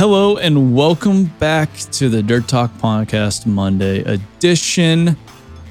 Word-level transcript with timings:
Hello 0.00 0.38
and 0.38 0.74
welcome 0.74 1.26
back 1.38 1.70
to 1.92 2.08
the 2.08 2.22
Dirt 2.22 2.48
Talk 2.48 2.72
Podcast 2.78 3.44
Monday 3.44 4.00
edition. 4.04 5.14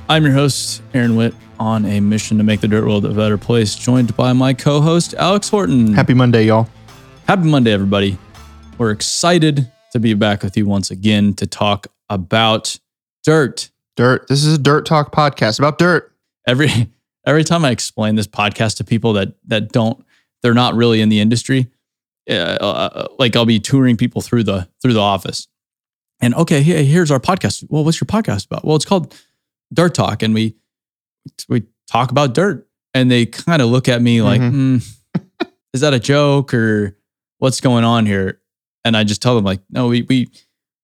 I'm 0.07 0.23
your 0.23 0.33
host, 0.33 0.83
Aaron 0.93 1.15
Witt, 1.15 1.33
on 1.59 1.83
a 1.85 1.99
mission 1.99 2.37
to 2.37 2.43
make 2.43 2.61
the 2.61 2.67
dirt 2.67 2.85
world 2.85 3.05
a 3.05 3.09
better 3.15 3.39
place, 3.39 3.73
joined 3.73 4.15
by 4.15 4.33
my 4.33 4.53
co 4.53 4.81
host, 4.81 5.15
Alex 5.15 5.49
Horton. 5.49 5.95
Happy 5.95 6.13
Monday, 6.13 6.43
y'all. 6.43 6.69
Happy 7.27 7.45
Monday, 7.45 7.71
everybody. 7.71 8.19
We're 8.77 8.91
excited 8.91 9.71
to 9.93 9.99
be 9.99 10.13
back 10.13 10.43
with 10.43 10.55
you 10.55 10.67
once 10.67 10.91
again 10.91 11.33
to 11.33 11.47
talk 11.47 11.87
about 12.07 12.77
dirt. 13.23 13.71
Dirt. 13.95 14.27
This 14.27 14.45
is 14.45 14.53
a 14.53 14.59
Dirt 14.59 14.85
Talk 14.85 15.11
podcast 15.11 15.57
about 15.57 15.79
dirt. 15.79 16.13
Every 16.47 16.69
every 17.25 17.43
time 17.43 17.65
I 17.65 17.71
explain 17.71 18.13
this 18.13 18.27
podcast 18.27 18.77
to 18.77 18.83
people 18.83 19.13
that 19.13 19.33
that 19.47 19.71
don't 19.71 20.05
they're 20.43 20.53
not 20.53 20.75
really 20.75 21.01
in 21.01 21.09
the 21.09 21.19
industry, 21.19 21.71
uh, 22.29 22.33
uh, 22.33 23.07
like 23.19 23.35
I'll 23.35 23.45
be 23.45 23.59
touring 23.59 23.97
people 23.97 24.21
through 24.21 24.43
the 24.43 24.67
through 24.81 24.93
the 24.93 24.99
office, 24.99 25.47
and 26.21 26.33
okay, 26.35 26.61
hey, 26.61 26.85
here's 26.85 27.11
our 27.11 27.19
podcast. 27.19 27.65
Well, 27.69 27.83
what's 27.83 27.99
your 28.01 28.07
podcast 28.07 28.45
about? 28.47 28.65
Well, 28.65 28.75
it's 28.75 28.85
called 28.85 29.15
Dirt 29.73 29.93
Talk, 29.93 30.23
and 30.23 30.33
we 30.33 30.55
we 31.47 31.63
talk 31.87 32.11
about 32.11 32.33
dirt, 32.33 32.67
and 32.93 33.09
they 33.09 33.25
kind 33.25 33.61
of 33.61 33.69
look 33.69 33.87
at 33.87 34.01
me 34.01 34.21
like, 34.21 34.41
Mhm. 34.41 34.81
mm, 34.81 35.47
is 35.73 35.81
that 35.81 35.93
a 35.93 35.99
joke 35.99 36.53
or 36.53 36.97
what's 37.39 37.61
going 37.61 37.83
on 37.83 38.05
here? 38.05 38.41
And 38.85 38.95
I 38.95 39.03
just 39.03 39.21
tell 39.21 39.35
them 39.35 39.43
like, 39.43 39.61
no, 39.69 39.87
we 39.87 40.03
we 40.03 40.29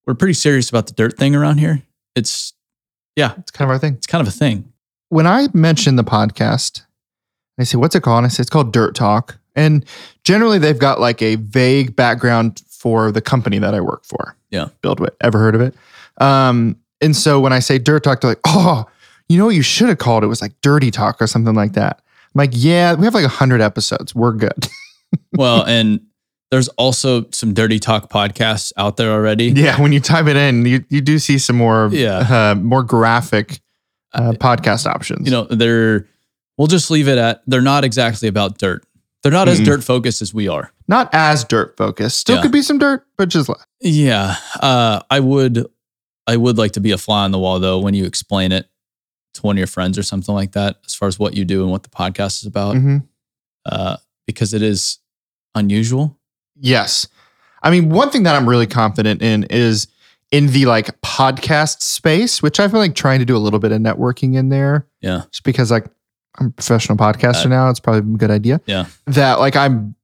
we're 0.05 0.14
pretty 0.16 0.33
serious 0.33 0.70
about 0.70 0.88
the 0.88 0.94
dirt 0.94 1.17
thing 1.17 1.36
around 1.36 1.58
here. 1.59 1.81
It's 2.16 2.53
yeah, 3.16 3.33
It's 3.38 3.52
kind 3.52 3.70
of 3.70 3.73
our 3.73 3.80
thing. 3.80 3.94
it's 3.94 4.08
kind 4.08 4.22
of 4.22 4.27
a 4.27 4.36
thing. 4.38 4.72
When 5.09 5.25
I 5.27 5.47
mention 5.53 5.95
the 5.95 6.03
podcast, 6.03 6.81
they 7.58 7.64
say, 7.64 7.77
What's 7.77 7.95
it 7.95 8.02
called? 8.03 8.17
And 8.20 8.25
I 8.25 8.30
say, 8.30 8.42
It's 8.42 8.49
called 8.49 8.73
Dirt 8.73 8.94
Talk. 8.95 9.38
And 9.56 9.86
generally, 10.23 10.59
they've 10.59 10.78
got 10.80 11.00
like 11.00 11.22
a 11.22 11.36
vague 11.36 11.95
background 11.95 12.61
for 12.70 13.11
the 13.11 13.21
company 13.21 13.58
that 13.60 13.73
I 13.73 13.82
work 13.82 14.05
for. 14.05 14.36
Yeah. 14.52 14.67
BuildWitt. 14.83 15.11
Ever 15.21 15.39
heard 15.39 15.55
of 15.55 15.61
it? 15.61 15.73
Um, 16.20 16.77
and 17.02 17.16
so 17.16 17.39
when 17.39 17.54
I 17.54 17.60
say 17.60 17.77
Dirt 17.77 18.04
Talk, 18.04 18.21
they're 18.21 18.32
like, 18.32 18.39
Oh, 18.45 18.86
you 19.30 19.38
know 19.38 19.45
what 19.45 19.55
you 19.55 19.61
should 19.61 19.89
have 19.89 19.98
called 19.98 20.23
it 20.23 20.27
was 20.27 20.42
like 20.42 20.54
Dirty 20.61 20.92
Talk 20.92 21.21
or 21.21 21.27
something 21.27 21.55
like 21.55 21.73
that. 21.73 22.02
I'm 22.33 22.39
like, 22.39 22.52
Yeah, 22.54 22.94
we 22.95 23.05
have 23.05 23.14
like 23.14 23.23
100 23.23 23.61
episodes. 23.61 24.14
We're 24.15 24.33
good. 24.33 24.67
Well, 25.33 25.64
and 25.65 26.02
there's 26.52 26.67
also 26.70 27.26
some 27.32 27.54
dirty 27.54 27.80
talk 27.80 28.10
podcasts 28.10 28.73
out 28.76 28.98
there 28.98 29.11
already. 29.11 29.45
yeah. 29.45 29.80
When 29.82 29.92
you 29.94 29.99
type 30.02 30.27
it 30.27 30.36
in, 30.36 30.65
you, 30.65 30.83
you 30.89 30.99
do 31.02 31.20
see 31.20 31.38
some 31.38 31.55
more, 31.55 31.89
Yeah. 31.92 32.52
uh, 32.52 32.55
more 32.55 32.83
graphic 32.83 33.60
uh, 34.14 34.33
podcast 34.33 34.86
options. 34.88 35.26
you 35.26 35.32
know 35.32 35.44
they're 35.45 36.08
we'll 36.58 36.67
just 36.67 36.89
leave 36.92 37.08
it 37.10 37.17
at 37.17 37.42
they're 37.48 37.61
not 37.61 37.83
exactly 37.83 38.27
about 38.30 38.58
dirt 38.58 38.83
they're 39.25 39.31
not 39.33 39.49
as 39.49 39.59
Mm-mm. 39.59 39.65
dirt 39.65 39.83
focused 39.83 40.21
as 40.21 40.33
we 40.33 40.47
are 40.47 40.71
not 40.87 41.09
as 41.13 41.43
dirt 41.43 41.75
focused. 41.75 42.17
Still 42.19 42.36
Yeah. 42.36 42.41
could 42.43 42.52
be 42.52 42.61
some 42.61 42.77
dirt, 42.77 43.05
but 43.17 43.27
just 43.27 43.49
less. 43.49 43.65
yeah 43.81 44.36
uh 44.61 45.02
i 45.09 45.19
would 45.19 45.65
i 46.27 46.37
would 46.37 46.58
like 46.59 46.73
to 46.73 46.80
be 46.80 46.91
a 46.91 46.97
fly 46.97 47.23
on 47.25 47.31
the 47.31 47.39
wall 47.39 47.59
though 47.59 47.80
when 47.80 47.93
you 47.95 48.05
explain 48.05 48.52
it 48.52 48.69
to 49.33 49.41
one 49.41 49.55
of 49.55 49.58
your 49.58 49.67
friends 49.67 49.97
or 49.97 50.03
something 50.03 50.33
like 50.35 50.52
that 50.53 50.77
as 50.85 50.93
far 50.95 51.08
as 51.08 51.17
what 51.19 51.33
you 51.35 51.43
do 51.43 51.64
and 51.64 51.71
what 51.71 51.83
the 51.83 51.89
podcast 51.89 52.41
is 52.41 52.45
about 52.45 52.75
Mhm. 52.75 53.03
uh 53.65 53.97
because 54.27 54.53
it 54.53 54.61
is 54.61 54.99
unusual 55.55 56.17
Yes. 56.58 57.08
I 57.61 57.69
mean, 57.71 57.89
one 57.89 58.11
thing 58.11 58.23
that 58.23 58.35
I'm 58.35 58.47
really 58.47 58.67
confident 58.67 59.21
in 59.21 59.43
is 59.49 59.87
in 60.31 60.47
the 60.47 60.65
like 60.67 61.02
podcast 61.02 61.81
space, 61.81 62.41
which 62.41 62.59
I've 62.61 62.71
been 62.71 62.80
like 62.80 62.95
trying 62.95 63.19
to 63.19 63.25
do 63.25 63.35
a 63.35 63.39
little 63.39 63.59
bit 63.59 63.71
of 63.73 63.81
networking 63.81 64.35
in 64.35 64.49
there. 64.49 64.87
Yeah. 65.02 65.23
Just 65.31 65.43
because 65.43 65.69
like 65.71 65.87
I'm 66.39 66.47
a 66.47 66.49
professional 66.51 66.97
podcaster 66.97 67.45
Uh, 67.45 67.49
now, 67.49 67.69
it's 67.69 67.79
probably 67.79 68.13
a 68.13 68.17
good 68.17 68.31
idea. 68.31 68.59
Yeah. 68.65 68.85
That 69.07 69.39
like 69.39 69.55
I'm 69.55 69.95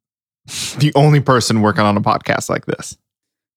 the 0.79 0.91
only 0.95 1.19
person 1.19 1.61
working 1.61 1.83
on 1.83 1.95
a 1.97 2.01
podcast 2.01 2.49
like 2.49 2.65
this. 2.65 2.97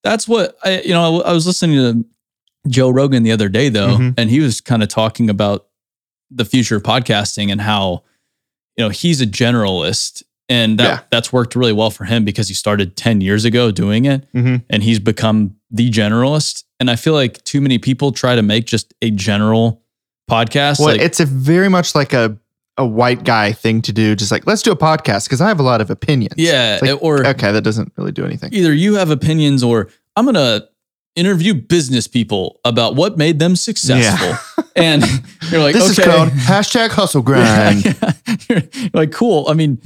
that's 0.04 0.28
what 0.28 0.56
i 0.62 0.80
you 0.82 0.90
know 0.92 1.22
i 1.22 1.32
was 1.32 1.46
listening 1.46 1.76
to 1.76 2.04
joe 2.68 2.90
rogan 2.90 3.22
the 3.22 3.32
other 3.32 3.48
day 3.48 3.70
though 3.70 3.96
Mhm. 3.96 4.14
and 4.18 4.28
he 4.28 4.40
was 4.40 4.60
kind 4.60 4.82
of 4.82 4.90
talking 4.90 5.30
about 5.30 5.66
the 6.30 6.44
future 6.44 6.76
of 6.76 6.82
podcasting 6.82 7.50
and 7.50 7.62
how 7.62 8.02
you 8.76 8.84
know 8.84 8.90
he's 8.90 9.22
a 9.22 9.26
generalist 9.26 10.22
and 10.50 10.78
that, 10.78 10.84
Yeah. 10.84 11.00
that's 11.10 11.32
worked 11.32 11.56
really 11.56 11.72
well 11.72 11.90
for 11.90 12.04
him 12.04 12.22
because 12.22 12.48
he 12.48 12.54
started 12.54 12.96
10 12.96 13.22
years 13.22 13.46
ago 13.46 13.70
doing 13.70 14.04
it 14.04 14.30
Mhm. 14.34 14.62
and 14.68 14.82
he's 14.82 14.98
become 14.98 15.56
the 15.70 15.90
generalist 15.90 16.64
and 16.78 16.90
i 16.90 16.96
feel 16.96 17.14
like 17.14 17.42
too 17.44 17.62
many 17.62 17.78
people 17.78 18.12
try 18.12 18.36
to 18.36 18.42
make 18.42 18.66
just 18.66 18.92
a 19.00 19.10
general 19.10 19.80
podcast 20.30 20.80
Well, 20.80 20.88
like 20.88 21.00
it's 21.00 21.18
a 21.20 21.24
very 21.26 21.70
much 21.70 21.94
like 21.94 22.12
a 22.12 22.36
a 22.76 22.86
white 22.86 23.24
guy 23.24 23.52
thing 23.52 23.82
to 23.82 23.92
do. 23.92 24.14
Just 24.16 24.32
like 24.32 24.46
let's 24.46 24.62
do 24.62 24.72
a 24.72 24.76
podcast 24.76 25.26
because 25.26 25.40
I 25.40 25.48
have 25.48 25.60
a 25.60 25.62
lot 25.62 25.80
of 25.80 25.90
opinions. 25.90 26.34
yeah 26.36 26.78
like, 26.82 27.02
or 27.02 27.26
okay, 27.26 27.52
that 27.52 27.62
doesn't 27.62 27.92
really 27.96 28.12
do 28.12 28.24
anything. 28.24 28.52
either 28.52 28.72
you 28.74 28.94
have 28.96 29.10
opinions 29.10 29.62
or 29.62 29.88
i'm 30.16 30.24
going 30.24 30.34
to 30.34 30.68
interview 31.16 31.54
business 31.54 32.08
people 32.08 32.60
about 32.64 32.96
what 32.96 33.16
made 33.16 33.38
them 33.38 33.54
successful 33.54 34.36
and 34.74 35.04
you're 35.50 35.60
like 35.60 35.72
this 35.74 35.98
okay 35.98 36.02
is 36.10 36.16
called 36.16 36.28
hashtag 36.30 36.90
hustle 36.90 37.22
grind. 37.28 37.84
Yeah, 37.84 38.12
You're 38.48 38.62
like 38.92 39.12
cool. 39.12 39.46
I 39.48 39.54
mean, 39.54 39.80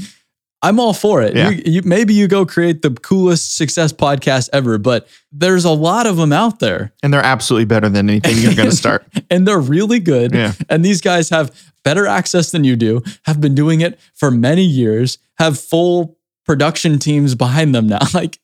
I'm 0.61 0.81
all 0.81 0.93
for 0.93 1.23
it. 1.23 1.37
Yeah. 1.37 1.51
You, 1.51 1.63
you, 1.65 1.83
maybe 1.85 2.15
you 2.15 2.27
go 2.27 2.45
create 2.45 2.83
the 2.83 2.91
coolest 2.91 3.57
success 3.57 3.93
podcast 3.93 4.49
ever, 4.53 4.77
but 4.77 5.07
there's 5.31 5.65
a 5.65 5.71
lot 5.71 6.07
of 6.07 6.17
them 6.17 6.33
out 6.33 6.59
there, 6.59 6.93
and 7.03 7.13
they're 7.13 7.25
absolutely 7.25 7.67
better 7.67 7.89
than 7.89 8.09
anything 8.11 8.39
you're 8.39 8.55
going 8.55 8.71
to 8.71 8.77
start. 8.77 9.07
and 9.31 9.47
they're 9.47 9.61
really 9.61 10.01
good. 10.01 10.35
Yeah. 10.35 10.53
And 10.69 10.85
these 10.85 11.01
guys 11.01 11.31
have 11.31 11.73
better 11.85 12.07
access 12.07 12.51
than 12.51 12.65
you 12.65 12.75
do. 12.75 13.03
Have 13.25 13.41
been 13.41 13.55
doing 13.55 13.81
it 13.81 14.01
for 14.15 14.31
many 14.31 14.65
years. 14.65 15.19
Have 15.39 15.61
full 15.61 16.19
production 16.45 16.99
teams 16.99 17.35
behind 17.35 17.75
them 17.75 17.87
now. 17.87 17.99
Like, 18.15 18.41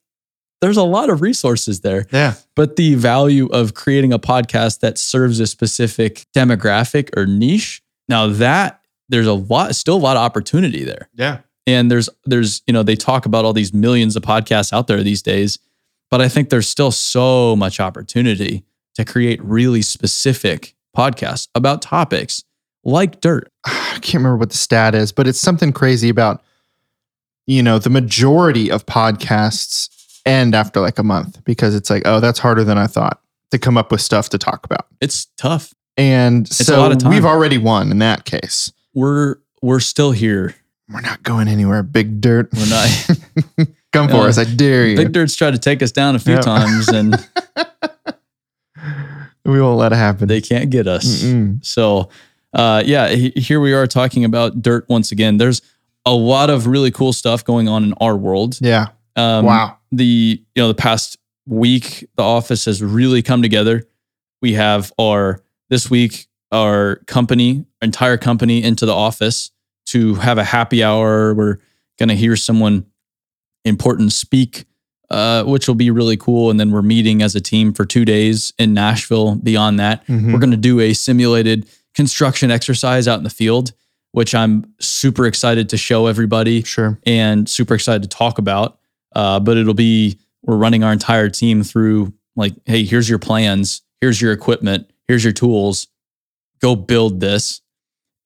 there's 0.60 0.76
a 0.76 0.84
lot 0.84 1.10
of 1.10 1.20
resources 1.20 1.80
there. 1.80 2.06
Yeah. 2.12 2.34
But 2.54 2.76
the 2.76 2.94
value 2.94 3.48
of 3.48 3.74
creating 3.74 4.12
a 4.12 4.18
podcast 4.18 4.80
that 4.80 4.96
serves 4.98 5.40
a 5.40 5.46
specific 5.46 6.24
demographic 6.34 7.10
or 7.16 7.26
niche, 7.26 7.82
now 8.08 8.28
that 8.28 8.80
there's 9.08 9.26
a 9.26 9.34
lot, 9.34 9.74
still 9.74 9.96
a 9.96 9.98
lot 9.98 10.16
of 10.16 10.22
opportunity 10.22 10.84
there. 10.84 11.10
Yeah. 11.12 11.40
And 11.66 11.90
there's, 11.90 12.08
there's, 12.24 12.62
you 12.66 12.72
know, 12.72 12.82
they 12.82 12.96
talk 12.96 13.26
about 13.26 13.44
all 13.44 13.52
these 13.52 13.72
millions 13.72 14.16
of 14.16 14.22
podcasts 14.22 14.72
out 14.72 14.86
there 14.86 15.02
these 15.02 15.22
days, 15.22 15.58
but 16.10 16.20
I 16.20 16.28
think 16.28 16.50
there's 16.50 16.68
still 16.68 16.90
so 16.90 17.56
much 17.56 17.80
opportunity 17.80 18.64
to 18.94 19.04
create 19.04 19.42
really 19.42 19.82
specific 19.82 20.74
podcasts 20.96 21.48
about 21.54 21.82
topics 21.82 22.44
like 22.84 23.20
dirt. 23.20 23.50
I 23.64 23.98
can't 24.00 24.14
remember 24.14 24.36
what 24.36 24.50
the 24.50 24.56
stat 24.56 24.94
is, 24.94 25.12
but 25.12 25.26
it's 25.26 25.40
something 25.40 25.72
crazy 25.72 26.08
about, 26.08 26.42
you 27.46 27.62
know, 27.62 27.78
the 27.78 27.90
majority 27.90 28.70
of 28.70 28.86
podcasts 28.86 30.20
end 30.26 30.54
after 30.54 30.80
like 30.80 30.98
a 30.98 31.02
month 31.02 31.44
because 31.44 31.74
it's 31.74 31.90
like, 31.90 32.02
oh, 32.04 32.20
that's 32.20 32.38
harder 32.38 32.64
than 32.64 32.78
I 32.78 32.86
thought 32.86 33.20
to 33.50 33.58
come 33.58 33.76
up 33.76 33.90
with 33.90 34.00
stuff 34.00 34.28
to 34.30 34.38
talk 34.38 34.64
about. 34.64 34.86
It's 35.00 35.26
tough. 35.36 35.74
And 35.96 36.48
a 36.50 36.54
so 36.54 36.80
lot 36.80 36.92
of 36.92 36.98
time. 36.98 37.10
we've 37.10 37.24
already 37.24 37.58
won 37.58 37.90
in 37.90 37.98
that 37.98 38.24
case. 38.24 38.72
We're, 38.94 39.36
we're 39.62 39.80
still 39.80 40.12
here. 40.12 40.54
We're 40.92 41.00
not 41.00 41.22
going 41.22 41.48
anywhere, 41.48 41.82
big 41.82 42.20
dirt. 42.20 42.50
We're 42.52 42.68
not. 42.68 43.68
Come 43.92 44.08
for 44.08 44.16
Uh, 44.16 44.28
us. 44.28 44.38
I 44.38 44.44
dare 44.44 44.86
you. 44.88 44.96
Big 44.96 45.12
Dirt's 45.12 45.36
tried 45.36 45.52
to 45.52 45.58
take 45.58 45.82
us 45.82 45.92
down 45.92 46.16
a 46.16 46.18
few 46.18 46.36
times 46.38 46.88
and 46.88 47.14
we 49.44 49.60
won't 49.60 49.78
let 49.78 49.92
it 49.92 49.96
happen. 49.96 50.28
they 50.28 50.40
can't 50.40 50.70
get 50.70 50.86
us. 50.86 51.22
Mm-mm. 51.22 51.64
So 51.64 52.08
uh, 52.52 52.82
yeah, 52.84 53.08
he- 53.10 53.32
here 53.36 53.60
we 53.60 53.72
are 53.72 53.86
talking 53.86 54.24
about 54.24 54.62
dirt 54.62 54.86
once 54.88 55.12
again. 55.12 55.36
There's 55.36 55.62
a 56.06 56.14
lot 56.14 56.50
of 56.50 56.66
really 56.66 56.90
cool 56.90 57.12
stuff 57.12 57.44
going 57.44 57.68
on 57.68 57.84
in 57.84 57.94
our 58.00 58.16
world. 58.16 58.58
Yeah. 58.60 58.88
Um, 59.16 59.44
wow. 59.46 59.78
the 59.92 60.42
you 60.56 60.62
know 60.62 60.66
the 60.68 60.74
past 60.74 61.16
week 61.46 62.08
the 62.16 62.22
office 62.24 62.64
has 62.64 62.82
really 62.82 63.22
come 63.22 63.42
together 63.42 63.86
we 64.42 64.54
have 64.54 64.92
our 64.98 65.40
this 65.70 65.88
week 65.88 66.26
our 66.50 66.96
company 67.06 67.64
our 67.80 67.86
entire 67.86 68.16
company 68.16 68.60
into 68.64 68.86
the 68.86 68.92
office 68.94 69.52
to 69.94 70.14
have 70.16 70.38
a 70.38 70.44
happy 70.44 70.82
hour. 70.84 71.34
We're 71.34 71.58
going 71.98 72.08
to 72.10 72.14
hear 72.16 72.36
someone 72.36 72.86
important 73.64 74.12
speak 74.12 74.66
uh, 75.10 75.44
which 75.44 75.68
will 75.68 75.74
be 75.74 75.90
really 75.90 76.16
cool. 76.16 76.50
And 76.50 76.58
then 76.58 76.70
we're 76.72 76.82
meeting 76.82 77.22
as 77.22 77.34
a 77.36 77.40
team 77.40 77.72
for 77.74 77.84
two 77.84 78.04
days 78.04 78.52
in 78.58 78.72
nashville 78.74 79.36
beyond 79.36 79.78
that. 79.78 80.04
Mhm. 80.06 80.32
we're 80.32 80.38
going 80.38 80.50
to 80.50 80.56
do 80.56 80.80
a 80.80 80.92
simulated 80.94 81.66
construction 81.94 82.50
exercise 82.50 83.06
out 83.06 83.18
in 83.18 83.24
the 83.24 83.30
field 83.30 83.72
which 84.12 84.32
i'm 84.34 84.64
super 84.80 85.26
excited 85.26 85.68
to 85.68 85.76
show 85.76 86.06
everybody 86.06 86.62
Sure. 86.62 86.98
and 87.04 87.48
super 87.48 87.74
excited 87.74 88.02
to 88.02 88.08
talk 88.08 88.38
about. 88.38 88.78
Uh, 89.14 89.38
but 89.40 89.56
it'll 89.56 89.74
be 89.74 90.18
we're 90.42 90.56
running 90.56 90.82
our 90.84 90.92
entire 90.92 91.28
team 91.28 91.62
through 91.64 92.12
like, 92.36 92.54
hey, 92.64 92.84
here's 92.84 93.08
your 93.08 93.18
plans, 93.18 93.82
here's 94.00 94.20
your 94.22 94.32
equipment, 94.32 94.88
here's 95.08 95.22
your 95.24 95.32
tools, 95.32 95.86
go 96.60 96.74
build 96.76 97.20
this, 97.20 97.60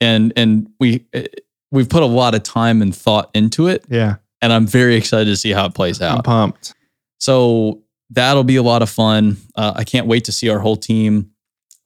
and 0.01 0.33
and 0.37 0.69
we 0.79 1.05
eh, 1.13 1.27
we've 1.71 1.89
put 1.89 2.03
a 2.03 2.07
lot 2.07 2.35
of 2.35 2.43
time 2.43 2.83
and 2.83 2.95
thought 2.95 3.31
into 3.35 3.67
it, 3.69 3.85
Yeah. 3.89 4.17
and 4.43 4.53
I'm 4.53 4.67
very 4.67 4.95
excited 4.97 5.27
to 5.31 5.37
see 5.37 5.51
how 5.51 5.67
it 5.67 5.75
plays 5.75 6.01
I'm 6.01 6.19
out. 6.19 6.25
pumped. 6.25 6.75
So 7.19 7.83
that'll 8.11 8.45
be 8.45 8.57
a 8.57 8.63
lot 8.63 8.83
of 8.83 8.89
fun. 8.89 9.37
Uh, 9.55 9.73
I 9.77 9.85
can't 9.85 10.07
wait 10.07 10.25
to 10.27 10.33
see 10.33 10.49
our 10.49 10.59
whole 10.61 10.77
team. 10.77 11.31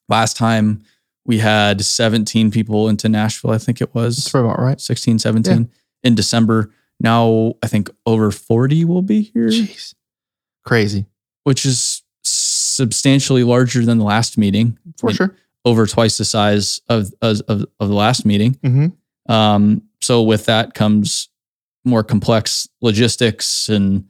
Last 0.08 0.36
time 0.36 0.82
we 1.24 1.38
had 1.38 1.84
17 1.84 2.50
people 2.50 2.88
into 2.88 3.08
Nashville, 3.08 3.50
I 3.52 3.58
think 3.58 3.80
it 3.80 3.94
was. 3.94 4.16
That's 4.16 4.34
about 4.34 4.58
right. 4.60 4.80
16, 4.80 5.18
17 5.20 5.70
in 6.02 6.14
December. 6.14 6.70
Now 7.00 7.54
I 7.62 7.66
think 7.68 7.90
over 8.06 8.30
40 8.30 8.84
will 8.84 9.02
be 9.02 9.22
here, 9.22 9.48
Jeez. 9.48 9.94
Crazy. 10.64 11.06
which 11.44 11.64
is 11.64 12.02
substantially 12.22 13.42
larger 13.44 13.84
than 13.84 13.98
the 13.98 14.04
last 14.04 14.38
meeting, 14.38 14.78
For 14.98 15.12
sure. 15.12 15.36
over 15.64 15.86
twice 15.86 16.18
the 16.18 16.24
size 16.24 16.80
of, 16.88 17.12
of, 17.20 17.40
of 17.48 17.64
of 17.80 17.88
the 17.88 17.94
last 17.94 18.24
meeting. 18.24 18.54
Mm-hmm. 18.62 18.86
Um, 19.28 19.82
so 20.00 20.22
with 20.22 20.46
that 20.46 20.74
comes 20.74 21.28
more 21.84 22.02
complex 22.02 22.68
logistics 22.80 23.68
and 23.68 24.04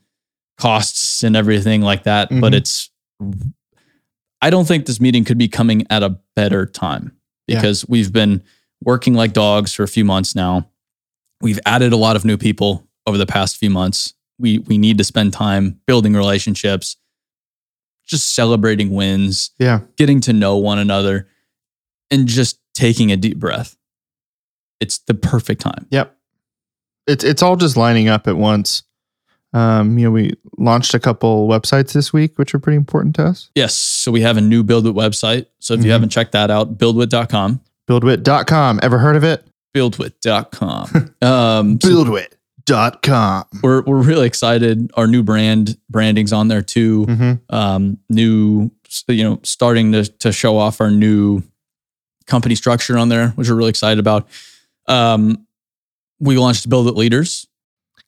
costs 0.59 1.23
and 1.23 1.37
everything 1.37 1.81
like 1.82 2.05
that. 2.05 2.29
But 2.31 2.53
Mhm. 2.53 2.56
it's, 2.56 2.91
I 4.41 4.50
don't 4.50 4.67
think 4.67 4.87
this 4.87 5.00
meeting 5.00 5.25
could 5.25 5.38
be 5.38 5.49
coming 5.49 5.87
at 5.91 6.03
a 6.03 6.19
better 6.37 6.67
time 6.67 7.12
Yeah. 7.47 7.56
because 7.61 7.87
we've 7.88 8.12
been 8.12 8.43
working 8.82 9.14
like 9.14 9.32
dogs 9.32 9.73
for 9.73 9.82
a 9.82 9.88
few 9.88 10.05
months 10.05 10.35
now. 10.35 10.69
We've 11.41 11.61
added 11.67 11.93
a 11.93 11.97
lot 11.97 12.17
of 12.17 12.25
new 12.25 12.37
people 12.37 12.87
over 13.06 13.17
the 13.19 13.26
past 13.26 13.56
few 13.56 13.70
months. 13.70 14.14
We 14.38 14.59
we 14.59 14.79
need 14.79 14.99
to 14.99 15.05
spend 15.05 15.32
time 15.32 15.81
building 15.87 16.14
relationships, 16.14 16.97
just 18.06 18.35
celebrating 18.35 18.91
wins, 18.91 19.50
Yeah. 19.59 19.81
getting 19.97 20.20
to 20.23 20.32
know 20.32 20.56
one 20.56 20.79
another, 20.79 21.29
and 22.11 22.26
just 22.29 22.59
taking 22.75 23.12
a 23.12 23.17
deep 23.17 23.38
breath. 23.38 23.76
It's 24.82 24.99
the 24.99 25.14
perfect 25.14 25.61
time. 25.62 25.87
Yep. 25.90 26.14
It's 27.06 27.25
it's 27.25 27.43
all 27.43 27.56
just 27.56 27.76
lining 27.76 28.08
up 28.08 28.29
at 28.29 28.37
once. 28.37 28.82
Um, 29.55 29.99
you 29.99 30.05
know, 30.06 30.11
we 30.11 30.32
launched 30.58 30.94
a 30.94 30.99
couple 31.00 31.46
websites 31.49 31.93
this 31.93 32.12
week, 32.12 32.38
which 32.38 32.55
are 32.55 32.58
pretty 32.58 32.76
important 32.76 33.14
to 33.17 33.25
us. 33.25 33.50
Yes. 33.55 33.75
So 33.75 34.11
we 34.11 34.23
have 34.23 34.37
a 34.37 34.40
new 34.40 34.64
BuildWitt 34.64 34.94
website. 34.94 35.46
So 35.61 35.75
if 35.75 35.81
you 35.81 35.87
Mhm. 35.87 35.93
haven't 35.93 36.08
checked 36.08 36.32
that 36.32 36.50
out, 36.50 36.79
buildwitt.com. 36.79 37.61
Buildwitt.com. 37.87 38.81
Ever 38.82 38.99
heard 38.99 39.17
of 39.17 39.25
it? 39.25 39.46
Buildwitt.com. 39.75 41.14
um, 41.23 41.78
so 41.81 41.88
Buildwitt.com. 41.88 43.44
we're, 43.62 43.82
we're 43.82 44.02
really 44.02 44.26
excited. 44.26 44.90
Our 44.94 45.06
new 45.06 45.23
brand 45.23 45.76
branding's 45.90 46.32
on 46.32 46.49
there 46.49 46.62
too. 46.62 47.06
Mm-hmm. 47.06 47.55
Um, 47.55 47.99
new, 48.08 48.70
you 49.08 49.25
know, 49.25 49.40
starting 49.43 49.93
to, 49.93 50.05
to 50.05 50.32
show 50.32 50.56
off 50.56 50.81
our 50.81 50.90
new 50.90 51.43
company 52.26 52.55
structure 52.55 52.96
on 52.96 53.08
there, 53.08 53.28
which 53.31 53.50
we're 53.50 53.56
really 53.56 53.70
excited 53.70 53.99
about. 53.99 54.26
Um, 54.87 55.46
we 56.20 56.37
launched 56.38 56.69
BuildWitt 56.69 56.96
Leaders 56.96 57.46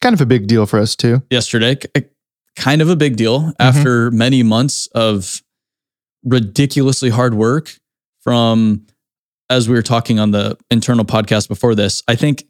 Kind 0.00 0.12
of 0.14 0.20
a 0.20 0.26
big 0.26 0.46
deal 0.46 0.66
for 0.66 0.78
us 0.78 0.94
too. 0.96 1.22
yesterday. 1.30 1.76
Kind 2.56 2.82
of 2.82 2.88
a 2.90 2.96
big 2.96 3.16
deal 3.16 3.40
Mm-hmm. 3.40 3.62
after 3.62 4.10
many 4.10 4.42
months 4.42 4.86
of 4.88 5.42
ridiculously 6.24 7.10
hard 7.10 7.34
work 7.34 7.72
from, 8.20 8.86
as 9.50 9.68
we 9.68 9.74
were 9.74 9.82
talking 9.82 10.18
on 10.18 10.30
the 10.32 10.56
internal 10.70 11.04
podcast 11.04 11.48
before 11.48 11.74
this, 11.74 12.02
I 12.08 12.16
think 12.16 12.44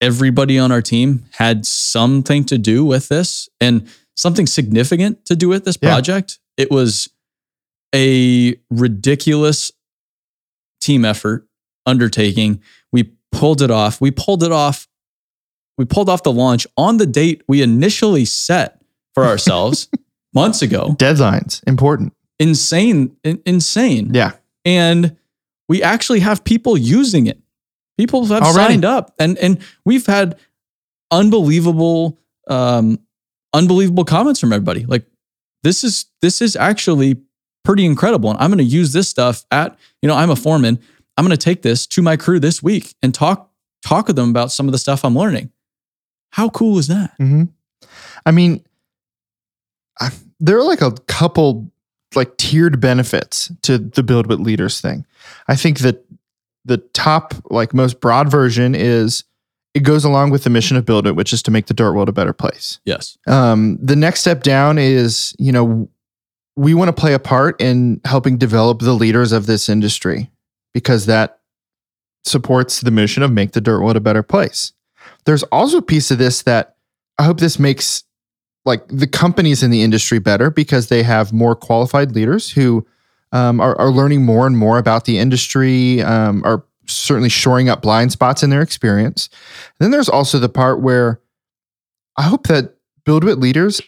everybody 0.00 0.58
on 0.58 0.70
our 0.72 0.82
team 0.82 1.24
had 1.32 1.64
something 1.66 2.44
to 2.44 2.58
do 2.58 2.84
with 2.84 3.08
this 3.08 3.48
and 3.60 3.88
something 4.16 4.46
significant 4.46 5.24
to 5.26 5.34
do 5.36 5.48
with 5.48 5.64
this 5.64 5.78
Yeah. 5.80 5.90
project. 5.90 6.38
It 6.56 6.70
was 6.70 7.08
a 7.94 8.56
ridiculous 8.70 9.72
team 10.80 11.04
effort 11.04 11.46
undertaking. 11.86 12.60
We 13.34 13.40
pulled 13.40 13.62
it 13.62 13.70
off. 13.70 14.00
We 14.00 14.10
pulled 14.10 14.42
it 14.42 14.52
off. 14.52 14.88
We 15.76 15.84
pulled 15.84 16.08
off 16.08 16.22
the 16.22 16.32
launch 16.32 16.66
on 16.76 16.98
the 16.98 17.06
date 17.06 17.42
we 17.48 17.62
initially 17.62 18.24
set 18.24 18.80
for 19.12 19.24
ourselves 19.26 19.88
months 20.32 20.62
ago. 20.62 20.94
Deadlines 20.98 21.62
important. 21.66 22.12
Insane, 22.38 23.16
in- 23.24 23.42
insane. 23.44 24.10
Yeah. 24.14 24.32
And 24.64 25.16
we 25.68 25.82
actually 25.82 26.20
have 26.20 26.44
people 26.44 26.76
using 26.76 27.26
it. 27.26 27.40
People 27.98 28.24
have 28.26 28.42
Already. 28.42 28.74
signed 28.74 28.84
up, 28.84 29.14
and 29.20 29.38
and 29.38 29.58
we've 29.84 30.04
had 30.06 30.36
unbelievable, 31.12 32.18
um, 32.48 32.98
unbelievable 33.52 34.04
comments 34.04 34.40
from 34.40 34.52
everybody. 34.52 34.84
Like 34.84 35.06
this 35.62 35.84
is 35.84 36.06
this 36.20 36.42
is 36.42 36.56
actually 36.56 37.18
pretty 37.64 37.84
incredible, 37.84 38.30
and 38.30 38.38
I'm 38.40 38.50
going 38.50 38.58
to 38.58 38.64
use 38.64 38.92
this 38.92 39.08
stuff 39.08 39.44
at 39.52 39.78
you 40.02 40.08
know 40.08 40.16
I'm 40.16 40.30
a 40.30 40.36
foreman. 40.36 40.80
I'm 41.16 41.24
going 41.24 41.36
to 41.36 41.42
take 41.42 41.62
this 41.62 41.86
to 41.88 42.02
my 42.02 42.16
crew 42.16 42.40
this 42.40 42.62
week 42.62 42.94
and 43.02 43.14
talk 43.14 43.50
talk 43.84 44.06
with 44.06 44.16
them 44.16 44.30
about 44.30 44.50
some 44.50 44.66
of 44.66 44.72
the 44.72 44.78
stuff 44.78 45.04
I'm 45.04 45.16
learning. 45.16 45.50
How 46.30 46.48
cool 46.48 46.78
is 46.78 46.88
that? 46.88 47.12
Mm-hmm. 47.20 47.44
I 48.26 48.30
mean, 48.30 48.64
I, 50.00 50.10
there 50.40 50.58
are 50.58 50.64
like 50.64 50.80
a 50.80 50.92
couple 51.06 51.70
like 52.16 52.36
tiered 52.36 52.80
benefits 52.80 53.52
to 53.62 53.78
the 53.78 54.02
BuildWitt 54.02 54.40
leaders 54.40 54.80
thing. 54.80 55.04
I 55.48 55.56
think 55.56 55.80
that 55.80 56.04
the 56.64 56.78
top, 56.78 57.34
like 57.50 57.74
most 57.74 58.00
broad 58.00 58.30
version 58.30 58.74
is 58.74 59.24
it 59.74 59.80
goes 59.80 60.04
along 60.04 60.30
with 60.30 60.44
the 60.44 60.50
mission 60.50 60.76
of 60.76 60.84
BuildWitt, 60.84 61.16
which 61.16 61.32
is 61.32 61.42
to 61.42 61.50
make 61.50 61.66
the 61.66 61.74
dirt 61.74 61.92
world 61.92 62.08
a 62.08 62.12
better 62.12 62.32
place. 62.32 62.80
Yes. 62.84 63.18
Um, 63.26 63.76
the 63.80 63.96
next 63.96 64.20
step 64.20 64.42
down 64.42 64.78
is, 64.78 65.34
you 65.38 65.52
know, 65.52 65.88
we 66.56 66.74
want 66.74 66.88
to 66.88 66.92
play 66.92 67.14
a 67.14 67.18
part 67.18 67.60
in 67.60 68.00
helping 68.04 68.38
develop 68.38 68.78
the 68.80 68.92
leaders 68.92 69.32
of 69.32 69.46
this 69.46 69.68
industry 69.68 70.30
because 70.74 71.06
that 71.06 71.38
supports 72.24 72.80
the 72.80 72.90
mission 72.90 73.22
of 73.22 73.32
make 73.32 73.52
the 73.52 73.60
dirt 73.60 73.80
world 73.80 73.96
a 73.96 74.00
better 74.00 74.22
place. 74.22 74.72
There's 75.24 75.42
also 75.44 75.78
a 75.78 75.82
piece 75.82 76.10
of 76.10 76.18
this 76.18 76.42
that 76.42 76.76
I 77.18 77.22
hope 77.24 77.38
this 77.38 77.58
makes 77.58 78.04
like 78.64 78.86
the 78.88 79.06
companies 79.06 79.62
in 79.62 79.70
the 79.70 79.82
industry 79.82 80.18
better 80.18 80.50
because 80.50 80.88
they 80.88 81.02
have 81.02 81.32
more 81.32 81.54
qualified 81.54 82.12
leaders 82.12 82.50
who 82.50 82.86
um, 83.32 83.60
are, 83.60 83.78
are 83.78 83.90
learning 83.90 84.24
more 84.24 84.46
and 84.46 84.56
more 84.56 84.78
about 84.78 85.04
the 85.04 85.18
industry, 85.18 86.02
um, 86.02 86.42
are 86.44 86.64
certainly 86.86 87.28
shoring 87.28 87.68
up 87.68 87.82
blind 87.82 88.12
spots 88.12 88.42
in 88.42 88.50
their 88.50 88.62
experience. 88.62 89.28
then 89.78 89.90
there's 89.90 90.08
also 90.08 90.38
the 90.38 90.48
part 90.48 90.80
where 90.80 91.20
I 92.16 92.22
hope 92.22 92.46
that 92.46 92.74
BuildWitt 93.04 93.38
leaders 93.38 93.80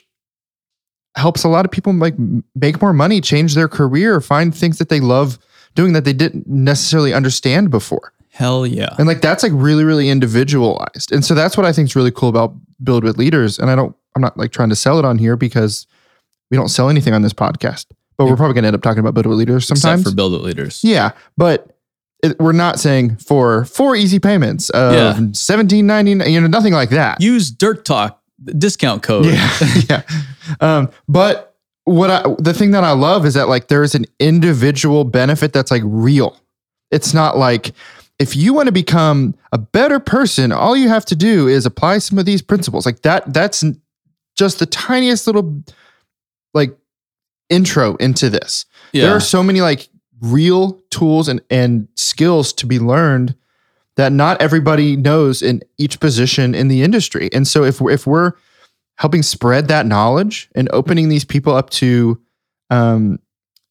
helps 1.16 1.44
a 1.44 1.48
lot 1.48 1.64
of 1.64 1.70
people 1.70 1.94
like 1.94 2.14
make 2.54 2.80
more 2.82 2.92
money, 2.92 3.20
change 3.20 3.54
their 3.54 3.68
career, 3.68 4.20
find 4.20 4.54
things 4.54 4.78
that 4.78 4.88
they 4.88 5.00
love 5.00 5.38
doing 5.76 5.92
that 5.92 6.04
they 6.04 6.12
didn't 6.12 6.48
necessarily 6.48 7.12
understand 7.14 7.70
before. 7.70 8.12
Hell 8.30 8.66
yeah. 8.66 8.88
And 8.98 9.06
like 9.06 9.20
that's 9.20 9.42
like 9.44 9.52
really, 9.54 9.84
really 9.84 10.08
individualized. 10.10 11.12
And 11.12 11.24
so 11.24 11.34
that's 11.34 11.56
what 11.56 11.64
I 11.64 11.72
think 11.72 11.86
is 11.88 11.96
really 11.96 12.10
cool 12.10 12.28
about 12.28 12.54
BuildWitt 12.82 13.16
Leaders. 13.16 13.58
And 13.58 13.70
I 13.70 13.76
don't, 13.76 13.94
I'm 14.14 14.20
not 14.22 14.36
like 14.36 14.50
trying 14.50 14.68
to 14.70 14.76
sell 14.76 14.98
it 14.98 15.04
on 15.04 15.18
here 15.18 15.36
because 15.36 15.86
we 16.50 16.56
don't 16.56 16.68
sell 16.68 16.88
anything 16.90 17.14
on 17.14 17.22
this 17.22 17.32
podcast. 17.32 17.86
But 18.18 18.26
we're 18.26 18.36
probably 18.36 18.54
going 18.54 18.64
to 18.64 18.68
end 18.68 18.76
up 18.76 18.82
talking 18.82 19.00
about 19.06 19.14
BuildWitt 19.14 19.36
Leaders 19.36 19.66
sometimes. 19.66 20.00
Except 20.02 20.16
for 20.16 20.22
BuildWitt 20.22 20.42
leaders. 20.42 20.80
yeah, 20.82 21.12
but 21.36 21.76
it, 22.22 22.38
we're 22.40 22.52
not 22.52 22.78
saying 22.78 23.16
for 23.16 23.66
four 23.66 23.94
easy 23.94 24.18
payments 24.18 24.70
of 24.70 24.94
Yeah. 24.94 25.18
seventeen 25.32 25.86
ninety 25.86 26.14
nine. 26.14 26.30
You 26.32 26.40
know, 26.40 26.46
nothing 26.46 26.72
like 26.72 26.88
that. 26.90 27.20
Use 27.20 27.50
Dirt 27.50 27.84
Talk 27.84 28.20
discount 28.44 29.02
code. 29.02 29.26
Yeah, 29.26 29.58
yeah. 29.90 30.02
Um, 30.60 30.90
but 31.08 31.55
what 31.86 32.10
I 32.10 32.22
the 32.38 32.52
thing 32.52 32.72
that 32.72 32.84
I 32.84 32.92
love 32.92 33.24
is 33.24 33.34
that 33.34 33.48
like 33.48 33.68
there 33.68 33.82
is 33.82 33.94
an 33.94 34.04
individual 34.20 35.04
benefit 35.04 35.52
that's 35.52 35.70
like 35.70 35.82
real. 35.84 36.38
It's 36.90 37.14
not 37.14 37.38
like 37.38 37.72
if 38.18 38.34
you 38.36 38.52
want 38.52 38.66
to 38.66 38.72
become 38.72 39.34
a 39.52 39.58
better 39.58 40.00
person, 40.00 40.50
all 40.52 40.76
you 40.76 40.88
have 40.88 41.04
to 41.06 41.16
do 41.16 41.48
is 41.48 41.64
apply 41.64 41.98
some 41.98 42.18
of 42.18 42.26
these 42.26 42.42
principles. 42.42 42.86
Like 42.86 43.02
that. 43.02 43.32
That's 43.32 43.64
just 44.36 44.58
the 44.58 44.66
tiniest 44.66 45.26
little 45.26 45.62
like 46.54 46.76
intro 47.48 47.94
into 47.96 48.30
this. 48.30 48.66
Yeah. 48.92 49.06
There 49.06 49.16
are 49.16 49.20
so 49.20 49.42
many 49.42 49.60
like 49.60 49.88
real 50.20 50.80
tools 50.90 51.28
and, 51.28 51.40
and 51.50 51.86
skills 51.94 52.52
to 52.54 52.66
be 52.66 52.80
learned 52.80 53.36
that 53.96 54.12
not 54.12 54.42
everybody 54.42 54.96
knows 54.96 55.40
in 55.40 55.62
each 55.78 56.00
position 56.00 56.54
in 56.54 56.68
the 56.68 56.82
industry. 56.82 57.28
And 57.32 57.46
so 57.46 57.64
if 57.64 57.80
we're, 57.80 57.92
if 57.92 58.06
we're 58.06 58.32
helping 58.98 59.22
spread 59.22 59.68
that 59.68 59.86
knowledge 59.86 60.48
and 60.54 60.68
opening 60.72 61.08
these 61.08 61.24
people 61.24 61.54
up 61.54 61.70
to 61.70 62.20
um, 62.70 63.18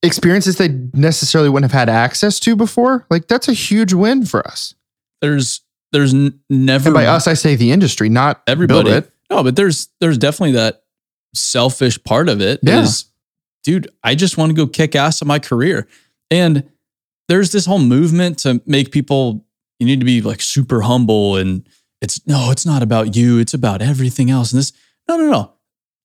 experiences 0.03 0.57
they 0.57 0.69
necessarily 0.93 1.49
wouldn't 1.49 1.71
have 1.71 1.77
had 1.77 1.89
access 1.89 2.39
to 2.41 2.55
before, 2.55 3.05
like 3.09 3.27
that's 3.27 3.47
a 3.47 3.53
huge 3.53 3.93
win 3.93 4.25
for 4.25 4.45
us. 4.47 4.75
There's 5.21 5.61
there's 5.91 6.13
n- 6.13 6.39
never 6.49 6.89
And 6.89 6.93
by 6.93 7.05
us, 7.05 7.27
I 7.27 7.33
say 7.33 7.55
the 7.55 7.71
industry, 7.71 8.09
not 8.09 8.41
everybody. 8.47 8.89
No, 9.29 9.43
but 9.43 9.55
there's 9.55 9.89
there's 9.99 10.17
definitely 10.17 10.53
that 10.53 10.83
selfish 11.33 12.01
part 12.03 12.29
of 12.29 12.41
it. 12.41 12.59
Yeah. 12.63 12.81
Is, 12.81 13.05
dude, 13.63 13.89
I 14.03 14.15
just 14.15 14.37
want 14.37 14.51
to 14.51 14.55
go 14.55 14.67
kick 14.67 14.95
ass 14.95 15.21
at 15.21 15.27
my 15.27 15.39
career. 15.39 15.87
And 16.29 16.69
there's 17.27 17.51
this 17.51 17.65
whole 17.65 17.79
movement 17.79 18.39
to 18.39 18.61
make 18.65 18.91
people 18.91 19.45
you 19.79 19.85
need 19.85 19.99
to 19.99 20.05
be 20.05 20.21
like 20.21 20.41
super 20.41 20.81
humble 20.81 21.35
and 21.35 21.67
it's 22.01 22.25
no, 22.27 22.51
it's 22.51 22.65
not 22.65 22.83
about 22.83 23.15
you, 23.15 23.39
it's 23.39 23.53
about 23.53 23.81
everything 23.81 24.29
else. 24.29 24.51
And 24.51 24.59
this, 24.59 24.73
no, 25.07 25.17
no, 25.17 25.29
no. 25.31 25.51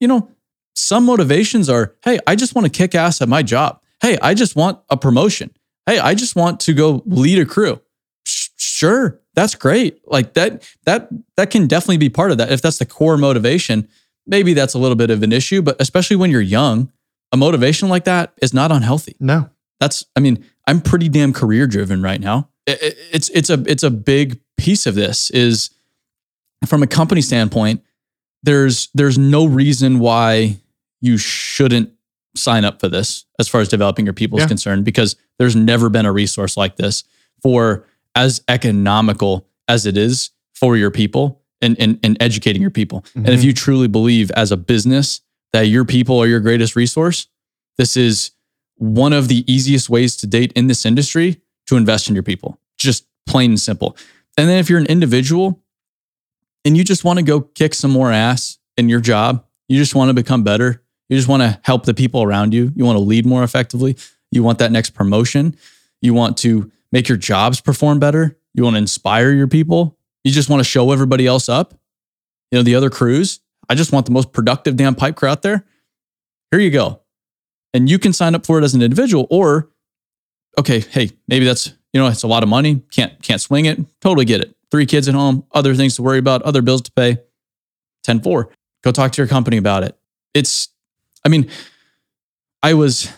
You 0.01 0.09
know, 0.09 0.31
some 0.75 1.05
motivations 1.05 1.69
are, 1.69 1.95
hey, 2.05 2.19
I 2.27 2.37
just 2.37 2.55
want 2.55 2.67
to 2.67 2.71
kick 2.71 2.95
ass 2.95 3.21
at 3.21 3.29
my 3.29 3.43
job. 3.43 3.81
Hey, 4.03 4.19
I 4.23 4.35
just 4.35 4.57
want 4.57 4.79
a 4.89 4.97
promotion. 4.97 5.51
Hey, 5.87 5.99
I 5.99 6.15
just 6.15 6.37
want 6.37 6.61
to 6.61 6.73
go 6.73 7.03
lead 7.07 7.39
a 7.39 7.45
crew. 7.45 7.81
Sure, 8.25 9.21
that's 9.35 9.55
great. 9.55 10.01
Like 10.07 10.35
that, 10.35 10.69
that, 10.85 11.09
that 11.37 11.51
can 11.51 11.67
definitely 11.67 11.99
be 11.99 12.09
part 12.09 12.31
of 12.31 12.39
that. 12.39 12.51
If 12.53 12.63
that's 12.63 12.79
the 12.79 12.87
core 12.87 13.17
motivation, 13.19 13.89
maybe 14.27 14.55
that's 14.55 14.75
a 14.75 14.79
little 14.79 14.97
bit 14.97 15.11
of 15.11 15.23
an 15.23 15.33
issue. 15.33 15.61
But 15.63 15.77
especially 15.81 16.17
when 16.17 16.31
you're 16.31 16.41
young, 16.41 16.91
a 17.33 17.37
motivation 17.37 17.89
like 17.89 18.05
that 18.05 18.33
is 18.41 18.55
not 18.55 18.73
unhealthy. 18.73 19.17
No. 19.21 19.51
That's, 19.81 20.05
I 20.17 20.21
mean, 20.21 20.45
I'm 20.67 20.81
pretty 20.81 21.09
damn 21.09 21.33
career 21.33 21.67
driven 21.67 22.03
right 22.03 22.21
now. 22.21 22.49
It- 22.67 22.83
it- 22.83 22.99
It's 23.13 23.29
it's 23.31 23.51
a 23.51 23.63
it's 23.67 23.83
a 23.83 23.91
big 23.91 24.39
piece 24.57 24.87
of 24.87 24.95
this 24.95 25.31
is 25.31 25.71
from 26.67 26.83
a 26.83 26.87
company 26.87 27.23
standpoint. 27.23 27.83
There's 28.43 28.89
there's 28.95 29.19
no 29.19 29.47
reason 29.47 29.99
why 29.99 30.59
you 31.01 31.17
shouldn't 31.19 31.91
sign 32.37 32.65
up 32.65 32.81
for 32.81 32.89
this 32.89 33.25
as 33.39 33.49
far 33.49 33.61
as 33.61 33.69
developing 33.69 34.07
your 34.07 34.13
people 34.15 34.39
is 34.39 34.47
concerned 34.47 34.85
because 34.85 35.17
there's 35.39 35.57
never 35.57 35.89
been 35.89 36.07
a 36.07 36.13
resource 36.13 36.57
like 36.57 36.77
this 36.77 37.03
for 37.43 37.85
as 38.15 38.41
economical 38.49 39.47
as 39.69 39.85
it 39.85 39.97
is 39.97 40.31
for 40.55 40.77
your 40.77 40.91
people 40.91 41.43
and 41.61 41.77
and, 41.81 41.99
and 42.03 42.17
educating 42.21 42.63
your 42.63 42.71
people. 42.71 43.05
And 43.15 43.29
if 43.29 43.41
Mhm. 43.41 43.45
you 43.45 43.53
truly 43.53 43.89
believe 43.89 44.31
as 44.33 44.53
a 44.53 44.57
business 44.57 45.21
that 45.53 45.63
your 45.67 45.85
people 45.85 46.19
are 46.19 46.27
your 46.27 46.41
greatest 46.41 46.77
resource, 46.77 47.27
this 47.77 47.97
is 47.97 48.31
one 48.77 49.13
of 49.13 49.29
the 49.29 49.45
easiest 49.53 49.91
ways 49.91 50.17
to 50.17 50.27
date 50.27 50.53
in 50.55 50.69
this 50.69 50.87
industry 50.87 51.41
to 51.67 51.77
invest 51.77 52.09
in 52.09 52.15
your 52.15 52.23
people. 52.23 52.59
Just 52.79 53.05
plain 53.27 53.51
and 53.53 53.61
simple. 53.61 53.97
And 54.39 54.49
then 54.49 54.59
if 54.59 54.71
you're 54.71 54.79
an 54.79 54.87
individual 54.87 55.63
and 56.65 56.77
you 56.77 56.85
just 56.85 57.05
want 57.05 57.19
to 57.19 57.25
go 57.25 57.41
kick 57.41 57.75
some 57.75 57.91
more 57.91 58.13
ass 58.13 58.59
in 58.77 58.89
your 58.89 59.01
job, 59.01 59.45
you 59.69 59.79
just 59.79 59.95
want 59.95 60.09
to 60.09 60.15
become 60.15 60.43
better, 60.43 60.83
you 61.09 61.17
just 61.17 61.29
want 61.29 61.43
to 61.43 61.61
help 61.65 61.85
the 61.85 61.95
people 61.95 62.23
around 62.23 62.55
you, 62.55 62.73
you 62.75 62.85
want 62.85 62.97
to 62.97 63.03
lead 63.03 63.27
more 63.27 63.43
effectively, 63.43 63.97
you 64.31 64.43
want 64.43 64.59
that 64.59 64.73
next 64.73 64.91
promotion, 64.91 65.57
you 66.01 66.15
want 66.15 66.37
to 66.39 66.71
make 66.93 67.09
your 67.09 67.19
jobs 67.19 67.61
perform 67.61 67.99
better, 67.99 68.37
you 68.55 68.65
want 68.65 68.75
to 68.75 68.79
inspire 68.79 69.33
your 69.33 69.49
people, 69.49 69.97
you 70.25 70.33
just 70.33 70.49
want 70.49 70.61
to 70.61 70.65
show 70.65 70.93
everybody 70.93 71.27
else 71.27 71.49
up, 71.49 71.75
you 72.51 72.59
know, 72.59 72.63
the 72.63 72.75
other 72.75 72.91
crews. 72.91 73.41
I 73.69 73.75
just 73.75 73.93
want 73.93 74.07
the 74.07 74.13
most 74.13 74.33
productive 74.33 74.77
damn 74.77 74.95
pipe 74.95 75.17
crew 75.17 75.29
out 75.29 75.43
there. 75.43 75.65
Here 76.51 76.61
you 76.61 76.71
go. 76.71 77.01
And 77.73 77.89
you 77.89 77.99
can 77.99 78.13
sign 78.13 78.35
up 78.35 78.45
for 78.45 78.59
it 78.59 78.65
as 78.65 78.75
an 78.75 78.83
individual 78.83 79.27
or 79.31 79.71
okay, 80.59 80.81
hey, 80.81 81.13
maybe 81.29 81.45
that's, 81.45 81.69
you 81.93 82.01
know, 82.01 82.09
it's 82.09 82.25
a 82.25 82.29
lot 82.29 82.43
of 82.43 82.49
money, 82.49 82.83
can't 82.91 83.21
can't 83.23 83.41
swing 83.41 83.67
it. 83.67 83.79
Totally 84.01 84.25
get 84.25 84.41
it. 84.41 84.57
Three 84.71 84.87
kids 84.87 85.09
at 85.09 85.15
home, 85.15 85.45
other 85.53 85.75
things 85.75 85.97
to 85.97 86.03
worry 86.03 86.19
about, 86.19 86.43
other 86.43 86.63
bills 86.63 86.83
to 86.83 86.93
pay. 86.93 87.19
10-4. 88.07 88.47
Go 88.83 88.93
talk 88.93 89.13
to 89.13 89.21
your 89.23 89.29
company 89.29 89.57
about 89.57 89.83
it. 89.83 89.97
It's 90.35 90.69
I 91.25 91.29
mean, 91.29 91.51
I 92.63 92.75
was 92.75 93.11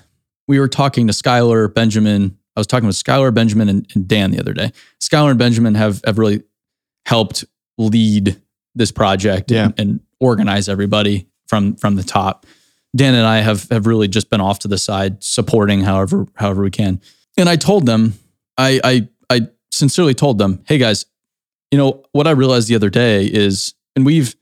we 0.49 0.59
were 0.59 0.69
talking 0.69 1.07
to 1.07 1.13
Skylar, 1.13 1.73
Benjamin. 1.73 2.37
I 2.57 2.61
was 2.61 2.67
talking 2.67 2.87
with 2.87 2.97
Skylar, 2.97 3.33
Benjamin, 3.33 3.69
and, 3.69 3.87
and 3.95 4.09
Dan 4.09 4.31
the 4.31 4.41
other 4.41 4.53
day. 4.53 4.73
Skylar 5.01 5.31
and 5.31 5.39
Benjamin 5.39 5.75
have 5.77 6.01
have 6.05 6.19
really 6.19 6.43
helped 7.07 7.45
lead 7.79 8.41
this 8.75 8.91
project 8.93 9.51
Yeah. 9.51 9.67
and, 9.67 9.75
and 9.81 10.01
organize 10.21 10.69
everybody 10.69 11.27
from 11.47 11.77
from 11.77 11.97
the 11.97 12.03
top. 12.03 12.47
Dan 12.97 13.15
and 13.15 13.27
I 13.27 13.39
have 13.39 13.69
have 13.71 13.87
really 13.87 14.09
just 14.09 14.31
been 14.31 14.41
off 14.41 14.59
to 14.61 14.69
the 14.69 14.79
side, 14.79 15.23
supporting 15.23 15.83
however 15.83 16.27
however 16.35 16.63
we 16.63 16.71
can. 16.71 17.01
And 17.37 17.49
I 17.49 17.57
told 17.57 17.87
them, 17.87 18.15
I 18.59 18.81
I 18.83 19.09
I 19.31 19.41
sincerely 19.71 20.15
told 20.15 20.39
them, 20.39 20.63
hey 20.67 20.79
guys, 20.79 21.07
you 21.73 21.79
know 21.79 22.05
what 22.13 22.29
I 22.29 22.31
realized 22.33 22.69
the 22.69 22.77
other 22.77 22.91
day 22.91 23.25
is, 23.27 23.75
and 23.97 24.07
we've 24.07 24.37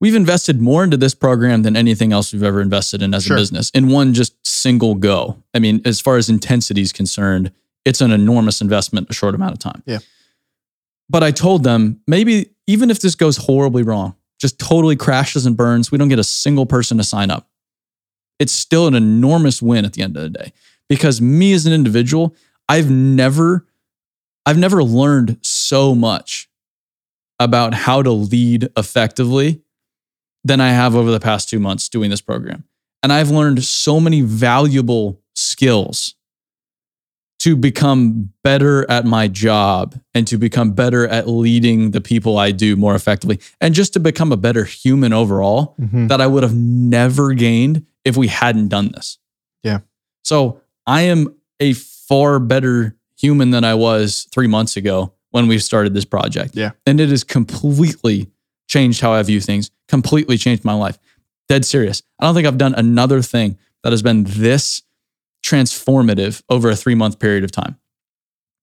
we've 0.00 0.14
invested 0.16 0.60
more 0.60 0.84
into 0.84 0.96
this 0.98 1.14
program 1.14 1.62
than 1.62 1.76
anything 1.76 2.12
else 2.12 2.32
we've 2.32 2.42
ever 2.42 2.60
invested 2.60 3.00
in 3.00 3.14
as 3.14 3.24
Sure. 3.24 3.36
a 3.36 3.40
business 3.40 3.70
in 3.70 3.88
one 3.88 4.12
just 4.12 4.34
single 4.46 4.94
go. 4.96 5.42
I 5.54 5.58
mean, 5.60 5.80
as 5.86 6.00
far 6.00 6.16
as 6.18 6.28
intensity 6.28 6.82
is 6.82 6.92
concerned, 6.92 7.52
it's 7.86 8.02
an 8.02 8.10
enormous 8.10 8.60
investment 8.60 9.06
in 9.06 9.12
a 9.12 9.14
short 9.14 9.34
amount 9.34 9.52
of 9.52 9.58
time. 9.60 9.82
Yeah. 9.86 10.00
But 11.08 11.22
I 11.22 11.30
told 11.30 11.62
them 11.62 12.00
maybe 12.06 12.50
even 12.66 12.90
if 12.90 13.00
this 13.00 13.14
goes 13.14 13.36
horribly 13.36 13.84
wrong, 13.84 14.16
just 14.40 14.58
totally 14.58 14.96
crashes 14.96 15.46
and 15.46 15.56
burns, 15.56 15.90
we 15.92 15.98
don't 15.98 16.08
get 16.08 16.18
a 16.18 16.24
single 16.24 16.66
person 16.66 16.98
to 16.98 17.04
sign 17.04 17.30
up. 17.30 17.48
It's 18.38 18.52
still 18.52 18.86
an 18.88 18.94
enormous 18.94 19.62
win 19.62 19.84
at 19.84 19.92
the 19.94 20.02
end 20.02 20.16
of 20.16 20.22
the 20.24 20.30
day 20.30 20.52
because 20.88 21.20
me 21.22 21.52
as 21.52 21.64
an 21.64 21.72
individual, 21.72 22.34
I've 22.68 22.90
never 22.90 23.66
I've 24.46 24.58
never 24.58 24.82
learned 24.82 25.38
so 25.42 25.94
much 25.94 26.48
about 27.38 27.74
how 27.74 28.02
to 28.02 28.12
lead 28.12 28.68
effectively 28.76 29.60
than 30.44 30.60
I 30.60 30.70
have 30.70 30.94
over 30.94 31.10
the 31.10 31.20
past 31.20 31.48
2 31.50 31.58
months 31.58 31.88
doing 31.88 32.08
this 32.10 32.20
program. 32.20 32.64
And 33.02 33.12
I've 33.12 33.30
learned 33.30 33.62
so 33.64 34.00
many 34.00 34.20
valuable 34.22 35.20
skills 35.34 36.14
to 37.40 37.54
become 37.54 38.30
better 38.42 38.90
at 38.90 39.04
my 39.04 39.28
job 39.28 40.00
and 40.14 40.26
to 40.26 40.38
become 40.38 40.72
better 40.72 41.06
at 41.06 41.28
leading 41.28 41.90
the 41.90 42.00
people 42.00 42.38
I 42.38 42.50
do 42.50 42.76
more 42.76 42.94
effectively 42.94 43.38
and 43.60 43.74
just 43.74 43.92
to 43.92 44.00
become 44.00 44.32
a 44.32 44.36
better 44.38 44.64
human 44.64 45.12
overall 45.12 45.74
Mhm. 45.78 46.08
that 46.08 46.20
I 46.22 46.26
would 46.26 46.42
have 46.42 46.54
never 46.54 47.34
gained 47.34 47.84
if 48.04 48.16
we 48.16 48.28
hadn't 48.28 48.68
done 48.68 48.90
this. 48.92 49.18
Yeah. 49.62 49.80
So 50.24 50.60
I 50.86 51.02
am 51.02 51.34
a 51.60 51.74
far 51.74 52.38
better 52.38 52.95
human 53.16 53.50
than 53.50 53.64
I 53.64 53.74
was 53.74 54.28
three 54.32 54.46
months 54.46 54.76
ago 54.76 55.12
when 55.30 55.48
we 55.48 55.58
started 55.58 55.94
this 55.94 56.04
project. 56.04 56.54
Yeah. 56.54 56.72
And 56.86 57.00
it 57.00 57.08
has 57.10 57.24
completely 57.24 58.30
changed 58.68 59.00
how 59.00 59.12
I 59.12 59.22
view 59.22 59.40
things, 59.40 59.70
completely 59.88 60.38
changed 60.38 60.64
my 60.64 60.74
life. 60.74 60.98
Dead 61.48 61.64
serious. 61.64 62.02
I 62.18 62.24
don't 62.24 62.34
think 62.34 62.46
I've 62.46 62.58
done 62.58 62.74
another 62.74 63.22
thing 63.22 63.58
that 63.82 63.92
has 63.92 64.02
been 64.02 64.24
this 64.24 64.82
transformative 65.44 66.42
over 66.48 66.70
a 66.70 66.76
three 66.76 66.94
month 66.94 67.18
period 67.18 67.44
of 67.44 67.52
time. 67.52 67.78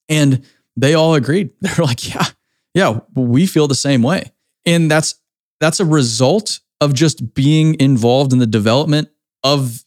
And 0.10 0.43
they 0.75 0.93
all 0.93 1.15
agreed. 1.15 1.51
They're 1.62 1.86
like, 1.86 2.13
yeah, 2.13 2.25
yeah, 2.74 3.00
we 3.15 3.45
feel 3.45 3.67
the 3.67 3.75
same 3.75 4.01
way. 4.01 4.31
And 4.65 4.89
that's 4.89 5.15
that's 5.60 5.79
a 5.79 5.86
result 5.86 6.60
of 6.81 6.93
just 6.93 7.33
being 7.33 7.79
involved 7.79 8.33
in 8.33 8.39
the 8.39 8.48
development 8.48 9.10
of 9.43 9.86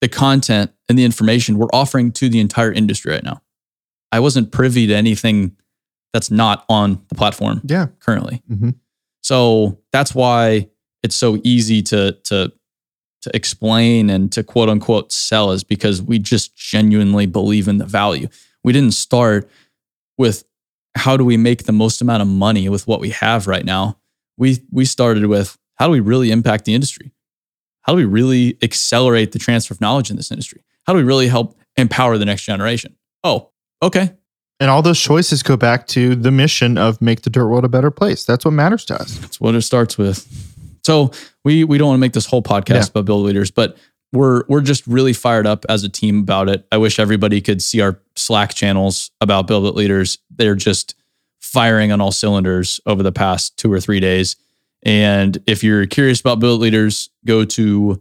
the 0.00 0.08
content 0.08 0.72
and 0.88 0.98
the 0.98 1.04
information 1.04 1.56
we're 1.56 1.68
offering 1.72 2.12
to 2.12 2.28
the 2.28 2.40
entire 2.40 2.72
industry 2.72 3.12
right 3.12 3.24
now. 3.24 3.40
I 4.12 4.20
wasn't 4.20 4.52
privy 4.52 4.86
to 4.86 4.94
anything 4.94 5.56
that's 6.12 6.30
not 6.30 6.64
on 6.68 7.02
the 7.08 7.14
platform 7.14 7.60
Yeah. 7.68 7.86
currently. 8.00 8.42
Mhm. 8.50 8.74
So 9.22 9.78
that's 9.92 10.14
why 10.14 10.68
it's 11.02 11.16
so 11.16 11.40
easy 11.44 11.82
to 11.82 12.12
to 12.24 12.52
to 13.22 13.30
explain 13.36 14.08
and 14.08 14.30
to 14.32 14.44
quote 14.44 14.68
unquote 14.68 15.10
sell 15.12 15.50
is 15.50 15.64
because 15.64 16.00
we 16.00 16.18
just 16.18 16.56
genuinely 16.56 17.26
believe 17.26 17.66
in 17.66 17.78
the 17.78 17.84
value. 17.86 18.28
We 18.62 18.72
didn't 18.72 18.94
start 18.94 19.50
with 20.16 20.44
how 20.94 21.16
do 21.16 21.24
we 21.24 21.36
make 21.36 21.64
the 21.64 21.72
most 21.72 22.00
amount 22.00 22.22
of 22.22 22.28
money 22.28 22.68
with 22.68 22.86
what 22.86 23.00
we 23.00 23.10
have 23.10 23.46
right 23.48 23.64
now. 23.64 23.98
We 24.38 24.60
we 24.70 24.84
started 24.84 25.26
with 25.26 25.58
how 25.74 25.86
do 25.86 25.92
we 25.92 26.00
really 26.00 26.30
impact 26.30 26.64
the 26.64 26.74
industry? 26.74 27.12
How 27.82 27.92
do 27.92 27.96
we 27.96 28.04
really 28.04 28.56
accelerate 28.62 29.32
the 29.32 29.38
transfer 29.38 29.74
of 29.74 29.80
knowledge 29.80 30.08
in 30.10 30.16
this 30.16 30.30
industry? 30.30 30.62
How 30.86 30.92
do 30.92 30.98
we 30.98 31.04
really 31.04 31.28
help 31.28 31.58
empower 31.76 32.16
the 32.18 32.24
next 32.24 32.44
generation? 32.44 32.96
Oh, 33.24 33.50
okay. 33.82 34.12
And 34.58 34.70
all 34.70 34.80
those 34.80 34.98
choices 35.00 35.42
go 35.42 35.54
back 35.56 35.86
to 35.88 36.14
the 36.16 36.30
mission 36.30 36.78
of 36.78 37.02
make 37.02 37.22
the 37.22 37.30
dirt 37.30 37.46
world 37.48 37.64
a 37.64 37.68
better 37.68 37.90
place. 37.90 38.24
That's 38.24 38.42
what 38.44 38.52
matters 38.52 38.84
to 38.86 38.98
us. 39.00 39.18
That's 39.18 39.38
what 39.38 39.54
it 39.54 39.60
starts 39.62 39.98
with. 39.98 40.26
So 40.84 41.10
we 41.44 41.62
we 41.64 41.76
don't 41.78 41.88
want 41.88 41.98
to 41.98 42.00
make 42.00 42.14
this 42.14 42.26
whole 42.26 42.42
podcast 42.42 42.74
Yeah. 42.74 42.84
about 42.90 43.04
build 43.04 43.26
leaders, 43.26 43.50
but 43.50 43.76
we're 44.12 44.44
we're 44.48 44.62
just 44.62 44.86
really 44.86 45.12
fired 45.12 45.46
up 45.46 45.66
as 45.68 45.84
a 45.84 45.88
team 45.90 46.20
about 46.20 46.48
it. 46.48 46.66
I 46.72 46.78
wish 46.78 46.98
everybody 46.98 47.42
could 47.42 47.60
see 47.60 47.82
our 47.82 48.00
Slack 48.14 48.54
channels 48.54 49.10
about 49.20 49.46
BuildWitt 49.46 49.74
leaders. 49.74 50.16
They're 50.30 50.54
just 50.54 50.94
firing 51.40 51.92
on 51.92 52.00
all 52.00 52.12
cylinders 52.12 52.80
over 52.86 53.02
the 53.02 53.12
past 53.12 53.58
two 53.58 53.70
or 53.70 53.78
three 53.80 54.00
days. 54.00 54.36
And 54.84 55.36
if 55.46 55.62
you're 55.64 55.86
curious 55.86 56.20
about 56.20 56.38
build 56.40 56.60
leaders, 56.60 57.10
go 57.26 57.44
to 57.44 58.00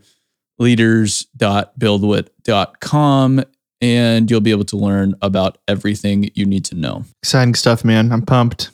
leaders.buildwitt.com 0.59 3.43
and 3.81 4.29
you'll 4.29 4.41
be 4.41 4.51
able 4.51 4.65
to 4.65 4.77
learn 4.77 5.15
about 5.21 5.57
everything 5.67 6.29
you 6.33 6.45
need 6.45 6.65
to 6.65 6.75
know. 6.75 7.03
Exciting 7.23 7.55
stuff, 7.55 7.83
man. 7.83 8.11
I'm 8.11 8.21
pumped. 8.21 8.71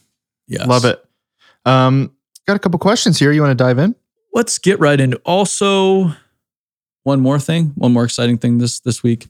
Yes. 0.48 0.67
Love 0.67 0.86
it. 0.86 1.03
Um, 1.65 2.12
got 2.48 2.55
a 2.55 2.60
couple 2.60 2.79
questions 2.79 3.20
here. 3.20 3.31
You 3.31 3.41
want 3.41 3.58
to 3.58 3.63
dive 3.63 3.79
in? 3.79 3.96
Let's 4.34 4.58
get 4.60 4.79
right 4.79 5.00
into 5.00 5.17
also 5.25 6.12
one 7.03 7.20
more 7.20 7.39
thing, 7.39 7.74
one 7.75 7.91
more 7.91 8.03
exciting 8.03 8.38
thing 8.38 8.60
this 8.60 8.79
this 8.79 9.03
week. 9.03 9.27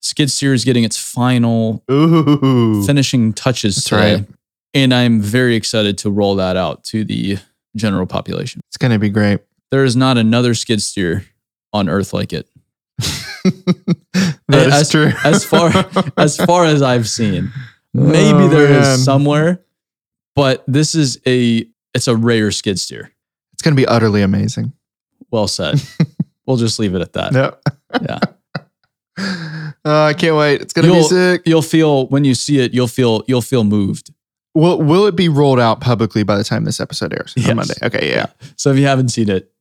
Skid 0.00 0.30
Steer 0.30 0.54
is 0.54 0.64
getting 0.64 0.84
its 0.84 0.96
final 0.96 1.82
Ooh. 1.90 2.84
finishing 2.84 3.32
touches 3.32 3.76
That's 3.76 3.88
today. 3.88 4.14
right. 4.16 4.26
And 4.74 4.94
I'm 4.94 5.20
very 5.20 5.56
excited 5.56 5.98
to 5.98 6.10
roll 6.10 6.36
that 6.36 6.56
out 6.56 6.84
to 6.84 7.04
the 7.04 7.38
general 7.74 8.06
population. 8.06 8.60
It's 8.68 8.76
going 8.76 8.92
to 8.92 8.98
be 8.98 9.08
great. 9.08 9.40
There 9.70 9.84
is 9.84 9.96
not 9.96 10.18
another 10.18 10.54
skid 10.54 10.82
steer 10.82 11.26
on 11.72 11.88
earth 11.88 12.12
like 12.12 12.32
it. 12.32 12.48
That 14.48 14.66
is 14.68 14.74
as, 14.74 14.90
true. 14.90 15.12
as 15.24 15.44
far 15.44 15.70
as 16.16 16.36
far 16.36 16.64
as 16.64 16.82
I've 16.82 17.08
seen. 17.08 17.50
Maybe 17.94 18.38
Oh, 18.44 18.48
there 18.48 18.70
is 18.70 18.86
man. 18.86 18.98
somewhere, 18.98 19.60
but 20.36 20.64
this 20.66 20.94
is 20.94 21.20
a 21.26 21.66
it's 21.94 22.08
a 22.08 22.16
rare 22.16 22.50
skid 22.50 22.78
steer. 22.78 23.12
It's 23.52 23.62
going 23.62 23.74
to 23.76 23.80
be 23.80 23.86
utterly 23.86 24.22
amazing. 24.22 24.72
Well 25.30 25.48
said. 25.48 25.80
we'll 26.46 26.56
just 26.58 26.78
leave 26.78 26.94
it 26.94 27.00
at 27.02 27.12
that. 27.14 27.32
No. 27.32 27.54
Yeah. 28.00 28.18
Uh, 29.18 29.72
I 29.84 30.14
can't 30.14 30.36
wait. 30.36 30.60
It's 30.60 30.72
going 30.72 30.86
to 30.86 30.92
be 30.92 30.98
You'll- 30.98 31.08
sick. 31.08 31.42
You'll 31.44 31.62
feel 31.62 32.06
when 32.08 32.24
you 32.24 32.34
see 32.34 32.60
it, 32.60 32.72
you'll 32.72 32.88
feel 32.88 33.24
you'll 33.26 33.42
feel 33.42 33.64
moved. 33.64 34.12
Will, 34.54 34.80
will 34.82 35.06
it 35.06 35.14
be 35.16 35.28
rolled 35.28 35.60
out 35.60 35.80
publicly 35.80 36.22
by 36.24 36.36
the 36.36 36.44
time 36.44 36.64
this 36.64 36.80
episode 36.80 37.12
airs 37.12 37.34
Yes. 37.36 37.48
on 37.50 37.56
Monday? 37.56 37.74
Okay, 37.82 38.10
yeah. 38.10 38.26
So 38.56 38.70
if 38.72 38.78
you 38.78 38.86
haven't 38.86 39.10
seen 39.10 39.28
it, 39.28 39.52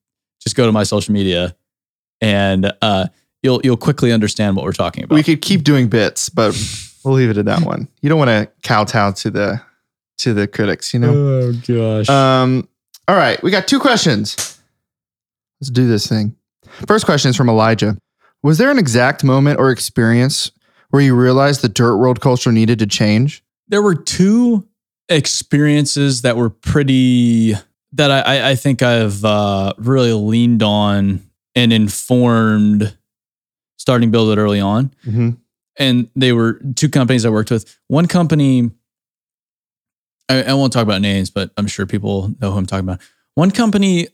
just 0.42 0.56
go 0.56 0.66
to 0.66 0.72
my 0.72 0.84
social 0.84 1.14
media 1.14 1.56
and 2.22 2.72
uh, 2.82 3.08
you'll 3.48 3.62
you'll 3.64 3.78
quickly 3.78 4.12
understand 4.12 4.56
what 4.56 4.66
we're 4.66 4.74
talking 4.74 5.04
about. 5.06 5.16
We 5.16 5.24
could 5.24 5.42
keep 5.42 5.64
doing 5.64 5.88
bits, 5.88 6.28
but 6.30 6.54
we'll 7.06 7.14
leave 7.14 7.30
it 7.30 7.38
at 7.38 7.46
that 7.46 7.62
one. 7.62 7.88
You 8.02 8.10
don't 8.10 8.20
want 8.20 8.30
to 8.30 8.50
kowtow 8.64 9.12
to 9.12 9.30
the 9.32 9.62
to 10.20 10.34
the 10.34 10.48
critics, 10.48 10.94
you 10.94 11.00
know. 11.00 11.14
oh 11.14 11.54
gosh. 11.68 12.10
Um, 12.10 12.68
all 13.08 13.16
right, 13.16 13.42
we 13.42 13.52
got 13.52 13.68
two 13.68 13.80
questions. 13.80 14.36
Let's 15.62 15.70
do 15.72 15.88
this 15.88 16.08
thing. 16.08 16.36
First 16.88 17.06
question 17.06 17.30
is 17.30 17.38
from 17.38 17.50
Elijah. 17.50 17.98
Was 18.44 18.58
there 18.58 18.70
an 18.70 18.78
exact 18.78 19.24
moment 19.24 19.60
or 19.60 19.72
experience 19.72 20.52
where 20.90 21.02
you 21.02 21.16
realized 21.16 21.62
the 21.62 21.70
dirt 21.70 21.98
world 21.98 22.20
culture 22.22 22.52
needed 22.52 22.80
to 22.80 22.86
change? 22.88 23.44
there 23.70 23.82
were 23.82 23.96
two 23.96 24.66
experiences 25.10 26.22
that 26.22 26.38
were 26.38 26.50
pretty 26.50 27.54
that 27.94 28.12
I, 28.12 28.20
I- 28.22 28.50
I 28.52 28.56
think 28.56 28.82
I've 28.82 29.24
uh, 29.26 29.74
really 29.78 30.14
leaned 30.14 30.64
on 30.64 31.22
and 31.56 31.74
informed 31.74 32.97
starting 33.88 34.12
BuildWitt 34.12 34.36
early 34.36 34.60
on. 34.60 34.94
Mm-hmm. 35.06 35.30
And 35.80 36.10
they 36.14 36.34
were 36.34 36.60
two 36.76 36.90
companies 36.90 37.26
I 37.26 37.30
worked 37.30 37.52
with. 37.52 37.80
One 37.88 38.06
company, 38.06 38.70
I, 40.28 40.44
I 40.44 40.54
won't 40.56 40.74
talk 40.74 40.84
about 40.84 41.00
names, 41.00 41.30
but 41.30 41.52
I'm 41.56 41.68
sure 41.68 41.86
people 41.86 42.34
know 42.42 42.52
who 42.52 42.58
I'm 42.58 42.66
talking 42.66 42.84
about. 42.84 43.00
One 43.36 43.50
company, 43.50 44.10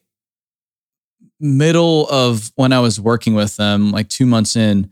middle 1.40 2.08
of 2.10 2.52
when 2.54 2.72
I 2.72 2.82
was 2.82 3.02
working 3.02 3.34
with 3.34 3.56
them, 3.56 3.90
like 3.90 4.10
two 4.10 4.28
months 4.28 4.56
in, 4.56 4.92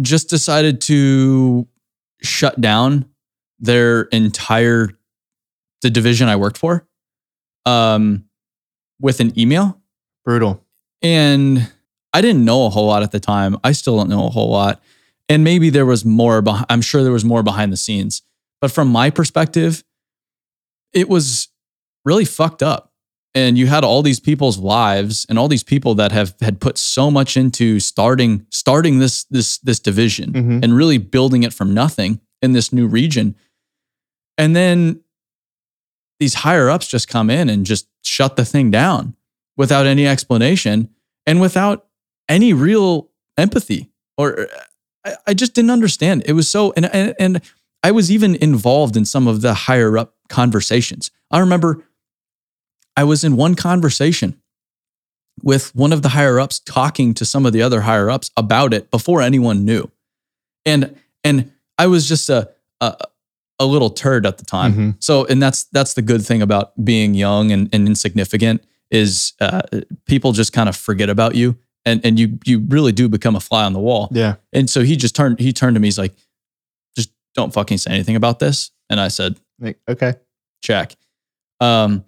just 0.00 0.30
decided 0.30 0.80
to 0.82 1.66
shut 2.22 2.60
down 2.60 3.04
their 3.58 4.02
entire 4.02 4.90
the 5.82 5.90
division 5.90 6.28
I 6.28 6.36
worked 6.36 6.58
for 6.58 6.86
um 7.66 8.24
with 9.00 9.18
an 9.18 9.36
email 9.38 9.80
Brutal. 10.24 10.64
and 11.02 11.68
I 12.12 12.20
didn't 12.20 12.44
know 12.44 12.66
a 12.66 12.70
whole 12.70 12.86
lot 12.86 13.02
at 13.02 13.10
the 13.12 13.20
time. 13.20 13.56
I 13.62 13.72
still 13.72 13.96
don't 13.96 14.08
know 14.08 14.26
a 14.26 14.30
whole 14.30 14.50
lot. 14.50 14.82
And 15.28 15.44
maybe 15.44 15.68
there 15.70 15.84
was 15.86 16.04
more 16.04 16.40
behind, 16.40 16.66
I'm 16.70 16.80
sure 16.80 17.02
there 17.02 17.12
was 17.12 17.24
more 17.24 17.42
behind 17.42 17.72
the 17.72 17.76
scenes. 17.76 18.22
But 18.60 18.70
from 18.70 18.88
my 18.88 19.10
perspective, 19.10 19.84
it 20.92 21.08
was 21.08 21.48
really 22.04 22.24
fucked 22.24 22.62
up. 22.62 22.92
And 23.34 23.58
you 23.58 23.66
had 23.66 23.84
all 23.84 24.02
these 24.02 24.18
people's 24.20 24.56
lives 24.58 25.26
and 25.28 25.38
all 25.38 25.48
these 25.48 25.62
people 25.62 25.94
that 25.96 26.12
have 26.12 26.34
had 26.40 26.60
put 26.60 26.78
so 26.78 27.10
much 27.10 27.36
into 27.36 27.78
starting 27.78 28.46
starting 28.50 28.98
this 28.98 29.24
this 29.24 29.58
this 29.58 29.78
division 29.78 30.32
Mhm. 30.32 30.64
and 30.64 30.74
really 30.74 30.96
building 30.98 31.42
it 31.42 31.52
from 31.52 31.74
nothing 31.74 32.20
in 32.40 32.52
this 32.52 32.72
new 32.72 32.86
region. 32.86 33.36
And 34.38 34.56
then 34.56 35.00
these 36.18 36.34
higher 36.34 36.70
ups 36.70 36.88
just 36.88 37.06
come 37.06 37.28
in 37.28 37.48
and 37.50 37.66
just 37.66 37.86
shut 38.02 38.36
the 38.36 38.44
thing 38.46 38.70
down 38.70 39.14
without 39.56 39.86
any 39.86 40.06
explanation 40.06 40.88
and 41.26 41.40
without 41.40 41.86
any 42.28 42.52
real 42.52 43.08
empathy 43.36 43.90
or 44.16 44.48
I, 45.04 45.14
I 45.28 45.34
just 45.34 45.54
didn't 45.54 45.70
understand. 45.70 46.24
It 46.26 46.32
was 46.32 46.48
so 46.48 46.72
and, 46.76 46.86
and 46.94 47.14
and 47.18 47.40
I 47.82 47.90
was 47.92 48.10
even 48.10 48.34
involved 48.36 48.96
in 48.96 49.04
some 49.04 49.26
of 49.28 49.40
the 49.40 49.54
higher 49.54 49.96
up 49.96 50.14
conversations. 50.28 51.10
I 51.30 51.38
remember 51.38 51.84
I 52.96 53.04
was 53.04 53.24
in 53.24 53.36
one 53.36 53.54
conversation 53.54 54.40
with 55.42 55.72
one 55.74 55.92
of 55.92 56.02
the 56.02 56.10
higher 56.10 56.40
ups 56.40 56.58
talking 56.58 57.14
to 57.14 57.24
some 57.24 57.46
of 57.46 57.52
the 57.52 57.62
other 57.62 57.82
higher 57.82 58.10
ups 58.10 58.30
about 58.36 58.74
it 58.74 58.90
before 58.90 59.22
anyone 59.22 59.64
knew. 59.64 59.90
And 60.66 60.96
and 61.22 61.52
I 61.78 61.86
was 61.86 62.08
just 62.08 62.28
a 62.28 62.50
a, 62.80 62.96
a 63.60 63.66
little 63.66 63.90
turd 63.90 64.26
at 64.26 64.38
the 64.38 64.44
time. 64.44 64.74
Mhm. 64.74 64.96
So 64.98 65.24
and 65.26 65.40
that's 65.42 65.64
that's 65.64 65.94
the 65.94 66.02
good 66.02 66.24
thing 66.24 66.42
about 66.42 66.72
being 66.84 67.14
young 67.14 67.52
and, 67.52 67.68
and 67.72 67.86
insignificant 67.86 68.64
is 68.90 69.34
uh, 69.40 69.62
people 70.06 70.32
just 70.32 70.52
kind 70.52 70.68
of 70.68 70.74
forget 70.76 71.08
about 71.10 71.34
you 71.34 71.56
and 71.88 72.04
and 72.04 72.18
you 72.18 72.38
you 72.44 72.60
really 72.68 72.92
do 72.92 73.08
become 73.08 73.34
a 73.36 73.40
fly 73.40 73.64
on 73.64 73.72
the 73.72 73.80
wall. 73.80 74.08
Yeah. 74.12 74.36
And 74.52 74.68
so 74.68 74.82
he 74.82 74.96
just 74.96 75.16
turned 75.16 75.38
he 75.38 75.52
turned 75.52 75.74
to 75.76 75.80
me 75.80 75.88
he's 75.88 75.98
like 75.98 76.14
just 76.96 77.10
don't 77.34 77.52
fucking 77.52 77.78
say 77.78 77.90
anything 77.90 78.16
about 78.16 78.38
this 78.38 78.70
and 78.90 79.00
I 79.00 79.08
said 79.08 79.38
Like, 79.60 79.78
okay. 79.88 80.14
check. 80.62 80.94
Um, 81.60 82.04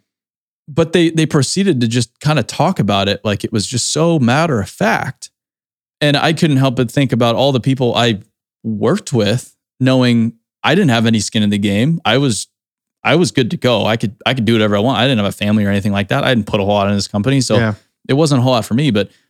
but 0.68 0.92
they 0.92 1.10
they 1.10 1.26
proceeded 1.26 1.80
to 1.80 1.88
just 1.88 2.20
kind 2.20 2.38
of 2.38 2.46
talk 2.46 2.78
about 2.78 3.08
it 3.08 3.24
like 3.24 3.42
it 3.42 3.52
was 3.52 3.66
just 3.66 3.92
so 3.92 4.18
matter 4.18 4.60
of 4.60 4.70
fact, 4.70 5.30
and 6.00 6.16
I 6.16 6.32
couldn't 6.32 6.58
help 6.58 6.76
but 6.76 6.90
think 6.90 7.12
about 7.12 7.34
all 7.34 7.50
the 7.50 7.60
people 7.60 7.94
I 7.96 8.20
worked 8.62 9.12
with, 9.12 9.56
knowing 9.80 10.34
I 10.62 10.76
didn't 10.76 10.90
have 10.90 11.06
any 11.06 11.18
skin 11.18 11.42
in 11.42 11.50
the 11.50 11.58
game. 11.58 12.00
I 12.04 12.18
was 12.18 12.46
I 13.02 13.16
was 13.16 13.32
good 13.32 13.50
to 13.50 13.56
go. 13.56 13.84
I 13.84 13.96
could 13.96 14.14
I 14.24 14.34
could 14.34 14.44
do 14.44 14.52
whatever 14.52 14.76
I 14.76 14.80
want. 14.80 14.98
I 14.98 15.08
didn't 15.08 15.18
have 15.18 15.26
a 15.26 15.32
family 15.32 15.64
or 15.64 15.70
anything 15.70 15.92
like 15.92 16.08
that. 16.08 16.22
I 16.22 16.32
didn't 16.32 16.46
put 16.46 16.60
a 16.60 16.64
whole 16.64 16.74
lot 16.74 16.88
in 16.88 16.94
this 16.94 17.08
company, 17.08 17.40
so 17.40 17.56
yeah. 17.56 17.74
it 18.08 18.14
wasn't 18.14 18.38
a 18.38 18.42
whole 18.42 18.52
lot 18.52 18.64
for 18.64 18.74
me, 18.74 18.92
but 18.92 19.10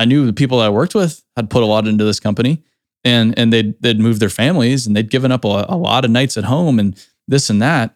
I 0.00 0.06
knew 0.06 0.24
the 0.24 0.32
people 0.32 0.58
that 0.58 0.66
I 0.66 0.70
worked 0.70 0.94
with 0.94 1.22
had 1.36 1.50
put 1.50 1.62
a 1.62 1.66
lot 1.66 1.86
into 1.86 2.04
this 2.04 2.18
company, 2.18 2.62
and 3.04 3.38
and 3.38 3.52
they'd 3.52 3.80
they'd 3.82 4.00
moved 4.00 4.20
their 4.20 4.30
families 4.30 4.86
and 4.86 4.96
they'd 4.96 5.10
given 5.10 5.30
up 5.30 5.44
a, 5.44 5.66
a 5.68 5.76
lot 5.76 6.04
of 6.04 6.10
nights 6.10 6.36
at 6.38 6.44
home 6.44 6.78
and 6.78 6.96
this 7.28 7.50
and 7.50 7.60
that, 7.60 7.94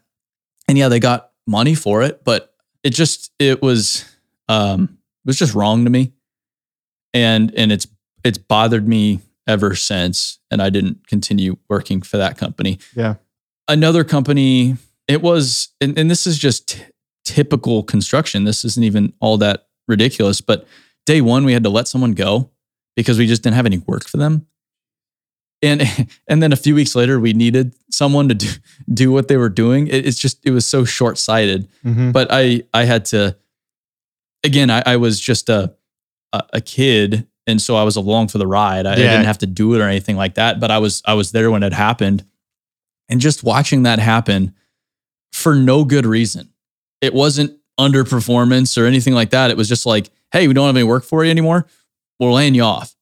and 0.69 0.77
yeah, 0.77 0.89
they 0.89 1.01
got 1.01 1.31
money 1.47 1.75
for 1.75 2.03
it, 2.03 2.23
but 2.23 2.55
it 2.83 2.91
just 2.91 3.33
it 3.39 3.63
was 3.63 4.05
um 4.49 4.99
it 5.25 5.29
was 5.29 5.39
just 5.39 5.55
wrong 5.55 5.85
to 5.85 5.91
me, 5.91 6.13
and 7.15 7.53
and 7.57 7.73
it's 7.73 7.87
it's 8.23 8.39
bothered 8.39 8.87
me 8.87 9.21
ever 9.47 9.75
since, 9.75 10.39
and 10.51 10.61
I 10.63 10.71
didn't 10.71 11.07
continue 11.07 11.57
working 11.69 12.03
for 12.03 12.19
that 12.19 12.37
company. 12.37 12.79
Yeah. 12.95 13.15
another 13.69 14.05
company. 14.05 14.77
It 15.07 15.21
was, 15.21 15.69
and, 15.83 15.99
and 15.99 16.11
this 16.11 16.27
is 16.27 16.39
just 16.39 16.69
t- 16.69 16.83
typical 17.27 17.83
construction. 17.83 18.45
This 18.45 18.65
isn't 18.65 18.83
even 18.85 19.13
all 19.21 19.37
that 19.39 19.67
ridiculous, 19.87 20.41
but 20.41 20.67
day 21.07 21.21
one 21.21 21.45
we 21.45 21.53
had 21.53 21.65
to 21.65 21.71
let 21.71 21.89
someone 21.89 22.13
go 22.13 22.51
because 22.97 23.19
we 23.19 23.27
just 23.27 23.43
didn't 23.43 23.57
have 23.57 23.67
any 23.67 23.79
work 23.79 24.09
for 24.09 24.17
them. 24.17 24.47
And 25.63 25.83
and 26.29 26.43
then 26.43 26.53
a 26.53 26.57
few 26.57 26.75
weeks 26.75 26.95
later 26.95 27.19
we 27.21 27.33
needed 27.33 27.75
someone 27.91 28.29
to 28.29 28.35
do, 28.35 28.49
do 28.93 29.13
what 29.13 29.29
they 29.29 29.37
were 29.37 29.49
doing. 29.49 29.87
It, 29.89 30.07
it's 30.07 30.19
just 30.19 30.45
it 30.45 30.51
was 30.51 30.67
so 30.67 30.85
short 30.85 31.19
sighted. 31.19 31.69
Mhm. 31.85 32.13
But 32.13 32.29
I 32.31 32.63
I 32.73 32.85
had 32.85 33.05
to 33.07 33.37
again 34.43 34.71
I, 34.71 34.83
I 34.87 34.97
was 34.97 35.21
just 35.21 35.49
a, 35.49 35.75
a 36.33 36.43
a 36.55 36.61
kid 36.61 37.27
and 37.47 37.61
so 37.61 37.77
I 37.77 37.83
was 37.83 37.97
along 37.97 38.29
for 38.29 38.39
the 38.39 38.47
ride. 38.47 38.87
I, 38.87 38.93
I 38.93 38.97
didn't 38.97 39.27
have 39.27 39.39
to 39.39 39.47
do 39.47 39.75
it 39.75 39.81
or 39.81 39.89
anything 39.89 40.17
like 40.17 40.35
that. 40.35 40.61
But 40.61 40.71
I 40.71 40.79
was 40.79 41.03
I 41.05 41.15
was 41.15 41.33
there 41.33 41.51
when 41.51 41.63
it 41.63 41.75
happened, 41.75 42.25
and 43.09 43.21
just 43.21 43.45
watching 43.45 43.83
that 43.83 43.99
happen 43.99 44.55
for 45.33 45.55
no 45.55 45.85
good 45.85 46.07
reason. 46.07 46.51
It 47.03 47.13
wasn't 47.13 47.59
underperformance 47.79 48.81
or 48.81 48.87
anything 48.87 49.15
like 49.15 49.31
that. 49.31 49.51
It 49.51 49.57
was 49.57 49.69
just 49.69 49.85
like, 49.85 50.09
hey, 50.35 50.49
we 50.49 50.53
don't 50.55 50.67
have 50.67 50.77
any 50.77 50.85
work 50.85 51.05
for 51.05 51.25
you 51.25 51.31
anymore. 51.31 51.67
We're 52.21 52.33
laying 52.33 52.55
you 52.55 52.63
off. 52.65 52.95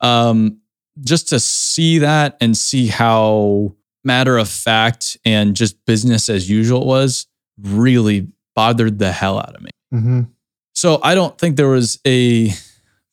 Um, 0.00 0.60
just 1.00 1.28
to 1.28 1.40
see 1.40 1.98
that 1.98 2.36
and 2.40 2.56
see 2.56 2.86
how 2.86 3.74
matter 4.04 4.38
of 4.38 4.48
fact 4.48 5.18
and 5.24 5.54
just 5.56 5.84
business 5.86 6.28
as 6.28 6.48
usual 6.48 6.82
it 6.82 6.86
was 6.86 7.26
really 7.60 8.28
bothered 8.54 8.98
the 8.98 9.12
hell 9.12 9.38
out 9.38 9.54
of 9.54 9.60
me. 9.62 9.70
Mhm. 9.92 10.28
So 10.74 11.00
I 11.02 11.14
don't 11.14 11.36
think 11.38 11.56
there 11.56 11.68
was 11.68 11.98
a 12.06 12.52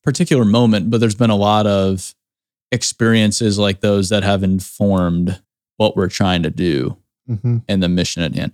particular 0.04 0.46
moment, 0.46 0.90
but 0.92 1.00
there's 1.00 1.16
been 1.16 1.32
a 1.32 1.36
lot 1.36 1.66
of 1.66 2.14
experiences 2.72 3.58
like 3.58 3.82
those 3.82 4.10
that 4.10 4.24
have 4.24 4.44
informed 4.44 5.42
what 5.78 5.96
we're 5.96 6.08
trying 6.10 6.44
to 6.44 6.50
do 6.52 6.98
Mhm. 7.30 7.64
and 7.68 7.82
the 7.82 7.90
mission 7.90 8.22
at 8.22 8.36
hand. 8.36 8.52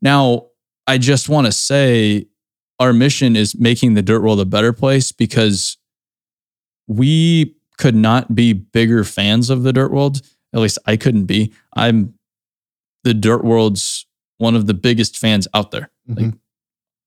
Now, 0.00 0.46
I 0.86 0.98
just 0.98 1.28
want 1.28 1.46
to 1.46 1.52
say 1.52 2.26
our 2.78 2.92
mission 2.92 3.36
is 3.36 3.58
making 3.58 3.94
the 3.94 4.02
dirt 4.02 4.20
world 4.22 4.40
a 4.40 4.44
better 4.44 4.72
place 4.72 5.12
because 5.12 5.76
we 6.86 7.56
could 7.78 7.94
not 7.94 8.34
be 8.34 8.52
bigger 8.52 9.04
fans 9.04 9.50
of 9.50 9.62
the 9.62 9.72
dirt 9.72 9.90
world. 9.92 10.20
At 10.52 10.60
least 10.60 10.78
I 10.86 10.96
couldn't 10.96 11.24
be. 11.26 11.52
I'm 11.74 12.14
the 13.02 13.14
dirt 13.14 13.44
world's 13.44 14.06
one 14.38 14.54
of 14.54 14.66
the 14.66 14.74
biggest 14.74 15.16
fans 15.18 15.46
out 15.54 15.70
there. 15.70 15.90
Like, 16.06 16.26
Mhm. 16.26 16.38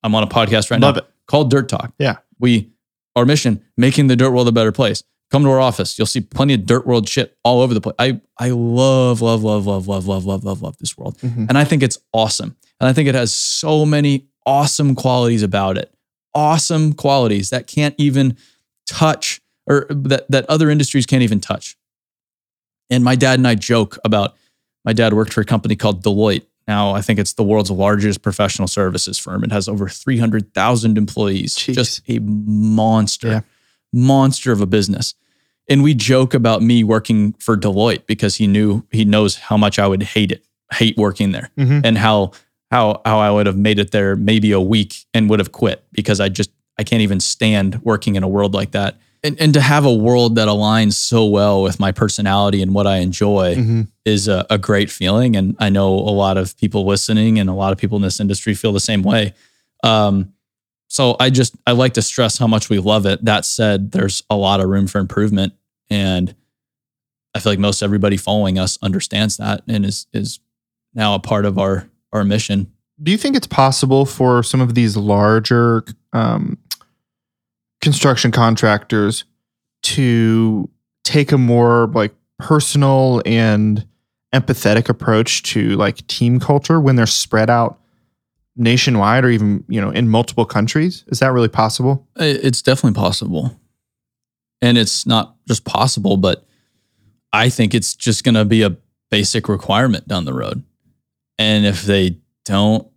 I'm 0.03 0.15
on 0.15 0.23
a 0.23 0.27
podcast 0.27 0.69
right 0.71 0.79
Love 0.79 0.95
now 0.95 1.01
it. 1.01 1.09
called 1.27 1.49
Dirt 1.49 1.69
Talk. 1.69 1.93
Yeah. 1.99 2.17
We 2.39 2.71
our 3.15 3.25
mission, 3.25 3.61
making 3.75 4.07
the 4.07 4.15
dirt 4.15 4.29
world 4.31 4.47
a 4.47 4.51
better 4.51 4.71
place. 4.71 5.01
Come 5.31 5.43
to 5.43 5.49
our 5.49 5.59
office. 5.59 5.97
You'll 5.97 6.05
see 6.05 6.21
plenty 6.21 6.53
of 6.53 6.65
dirt 6.67 6.85
world 6.85 7.09
shit 7.09 7.35
all 7.43 7.61
over 7.61 7.73
the 7.73 7.81
place. 7.81 7.95
I 7.97 8.21
I 8.37 8.51
love, 8.51 9.21
love, 9.21 9.43
love, 9.43 9.65
love, 9.65 9.87
love, 9.87 10.07
love, 10.07 10.25
love, 10.25 10.43
love, 10.43 10.61
love 10.61 10.77
this 10.77 10.95
world. 10.97 11.17
Mhm. 11.19 11.47
And 11.49 11.57
I 11.57 11.63
think 11.63 11.81
it's 11.83 11.97
awesome. 12.13 12.55
And 12.79 12.87
I 12.87 12.93
think 12.93 13.09
it 13.09 13.15
has 13.15 13.33
so 13.33 13.85
many 13.85 14.27
awesome 14.47 14.95
qualities 14.95 15.43
about 15.43 15.77
it. 15.77 15.93
Awesome 16.33 16.93
qualities 16.93 17.51
that 17.51 17.67
can't 17.67 17.93
even 17.99 18.35
touch 18.87 19.41
or 19.69 19.85
that, 19.89 20.29
that 20.31 20.45
other 20.49 20.69
industries 20.69 21.05
can't 21.05 21.21
even 21.23 21.39
touch. 21.39 21.75
And 22.89 23.03
my 23.03 23.15
dad 23.15 23.37
and 23.39 23.47
I 23.47 23.55
joke 23.55 23.97
about 24.05 24.35
my 24.85 24.93
dad 24.93 25.13
worked 25.13 25.33
for 25.33 25.41
a 25.41 25.45
company 25.45 25.75
called 25.75 26.03
Deloitte. 26.03 26.45
Now 26.67 26.91
I 26.93 27.01
think 27.01 27.19
it's 27.19 27.33
the 27.33 27.43
world's 27.43 27.69
largest 27.69 28.21
professional 28.21 28.67
services 28.67 29.17
firm. 29.17 29.43
It 29.43 29.51
has 29.51 29.67
over 29.67 29.89
300,000 29.89 30.97
employees. 30.97 31.55
Jeez. 31.55 31.73
Just 31.75 32.01
a 32.07 32.19
monster, 32.19 33.27
Yeah. 33.27 33.41
monster 33.91 34.51
of 34.53 34.61
a 34.61 34.65
business. 34.65 35.13
And 35.69 35.83
we 35.83 35.93
joke 35.93 36.33
about 36.33 36.61
me 36.61 36.85
working 36.85 37.33
for 37.39 37.57
Deloitte 37.57 38.05
because 38.05 38.35
he 38.35 38.47
knew 38.47 38.85
he 38.91 39.03
knows 39.03 39.35
how 39.35 39.57
much 39.57 39.79
I 39.79 39.87
would 39.87 40.03
hate 40.03 40.31
it, 40.31 40.45
hate 40.71 40.95
working 40.97 41.31
there 41.33 41.51
Mhm. 41.57 41.81
and 41.83 41.97
how 41.97 42.31
how 42.71 43.01
how 43.05 43.19
I 43.19 43.31
would 43.31 43.45
have 43.45 43.57
made 43.57 43.79
it 43.79 43.91
there 43.91 44.15
maybe 44.15 44.51
a 44.51 44.59
week 44.61 45.05
and 45.13 45.29
would 45.29 45.39
have 45.39 45.51
quit 45.51 45.83
because 45.91 46.19
I 46.19 46.29
just 46.29 46.51
I 46.77 46.83
can't 46.83 47.01
even 47.01 47.19
stand 47.19 47.81
working 47.83 48.15
in 48.15 48.23
a 48.23 48.27
world 48.27 48.53
like 48.53 48.71
that. 48.71 48.97
And 49.23 49.39
and 49.41 49.53
to 49.55 49.61
have 49.61 49.83
a 49.85 49.93
world 49.93 50.35
that 50.35 50.47
aligns 50.47 50.93
so 50.93 51.25
well 51.25 51.63
with 51.63 51.79
my 51.79 51.91
personality 51.91 52.61
and 52.61 52.73
what 52.73 52.85
I 52.85 52.97
enjoy 52.97 53.55
Mhm. 53.55 53.87
is 54.05 54.27
a, 54.27 54.45
a 54.49 54.57
great 54.57 54.89
feeling. 54.91 55.35
And 55.35 55.55
I 55.59 55.69
know 55.69 55.93
a 55.93 56.13
lot 56.13 56.37
of 56.37 56.55
people 56.57 56.85
listening 56.85 57.39
and 57.39 57.49
a 57.49 57.53
lot 57.53 57.71
of 57.71 57.77
people 57.79 57.95
in 57.95 58.03
this 58.03 58.19
industry 58.19 58.53
feel 58.53 58.73
the 58.73 58.79
same 58.79 59.01
way. 59.01 59.33
Um, 59.83 60.33
so 60.87 61.15
I 61.19 61.29
just 61.29 61.55
I 61.65 61.71
like 61.71 61.93
to 61.95 62.01
stress 62.01 62.37
how 62.37 62.47
much 62.47 62.69
we 62.69 62.79
love 62.79 63.05
it. 63.05 63.25
That 63.25 63.43
said, 63.43 63.91
there's 63.91 64.23
a 64.29 64.35
lot 64.35 64.59
of 64.61 64.69
room 64.69 64.87
for 64.87 64.99
improvement, 64.99 65.53
and 65.89 66.33
I 67.35 67.39
feel 67.39 67.51
like 67.51 67.59
most 67.59 67.81
everybody 67.83 68.17
following 68.17 68.57
us 68.57 68.77
understands 68.81 69.37
that 69.37 69.63
and 69.67 69.85
is 69.85 70.07
is 70.13 70.39
now 70.93 71.13
a 71.15 71.19
part 71.19 71.45
of 71.45 71.57
our 71.59 71.89
our 72.13 72.23
mission. 72.23 72.71
Do 73.01 73.11
you 73.11 73.17
think 73.17 73.35
it's 73.35 73.47
possible 73.47 74.05
for 74.05 74.41
some 74.43 74.61
of 74.61 74.73
these 74.73 74.97
larger 74.97 75.83
um, 76.13 76.57
construction 77.81 78.31
contractors 78.31 79.23
to 79.83 80.69
take 81.03 81.31
a 81.31 81.37
more 81.37 81.87
like 81.87 82.13
personal 82.39 83.21
and 83.25 83.85
empathetic 84.33 84.89
approach 84.89 85.43
to 85.43 85.75
like 85.77 86.05
team 86.07 86.39
culture 86.39 86.79
when 86.81 86.95
they're 86.95 87.05
spread 87.05 87.49
out 87.49 87.79
nationwide 88.55 89.23
or 89.23 89.29
even 89.29 89.63
you 89.67 89.79
know 89.79 89.91
in 89.91 90.09
multiple 90.09 90.45
countries? 90.45 91.03
Is 91.07 91.19
that 91.19 91.31
really 91.31 91.47
possible? 91.47 92.07
It's 92.15 92.61
definitely 92.61 92.99
possible. 92.99 93.59
And 94.61 94.77
it's 94.77 95.05
not 95.05 95.35
just 95.47 95.65
possible, 95.65 96.17
but 96.17 96.45
I 97.31 97.49
think 97.49 97.75
it's 97.75 97.95
just 97.95 98.23
going 98.23 98.35
to 98.35 98.45
be 98.45 98.63
a 98.63 98.75
basic 99.11 99.47
requirement 99.47 100.07
down 100.07 100.25
the 100.25 100.33
road. 100.33 100.63
And 101.39 101.65
if 101.65 101.83
they 101.83 102.17
don't 102.45 102.87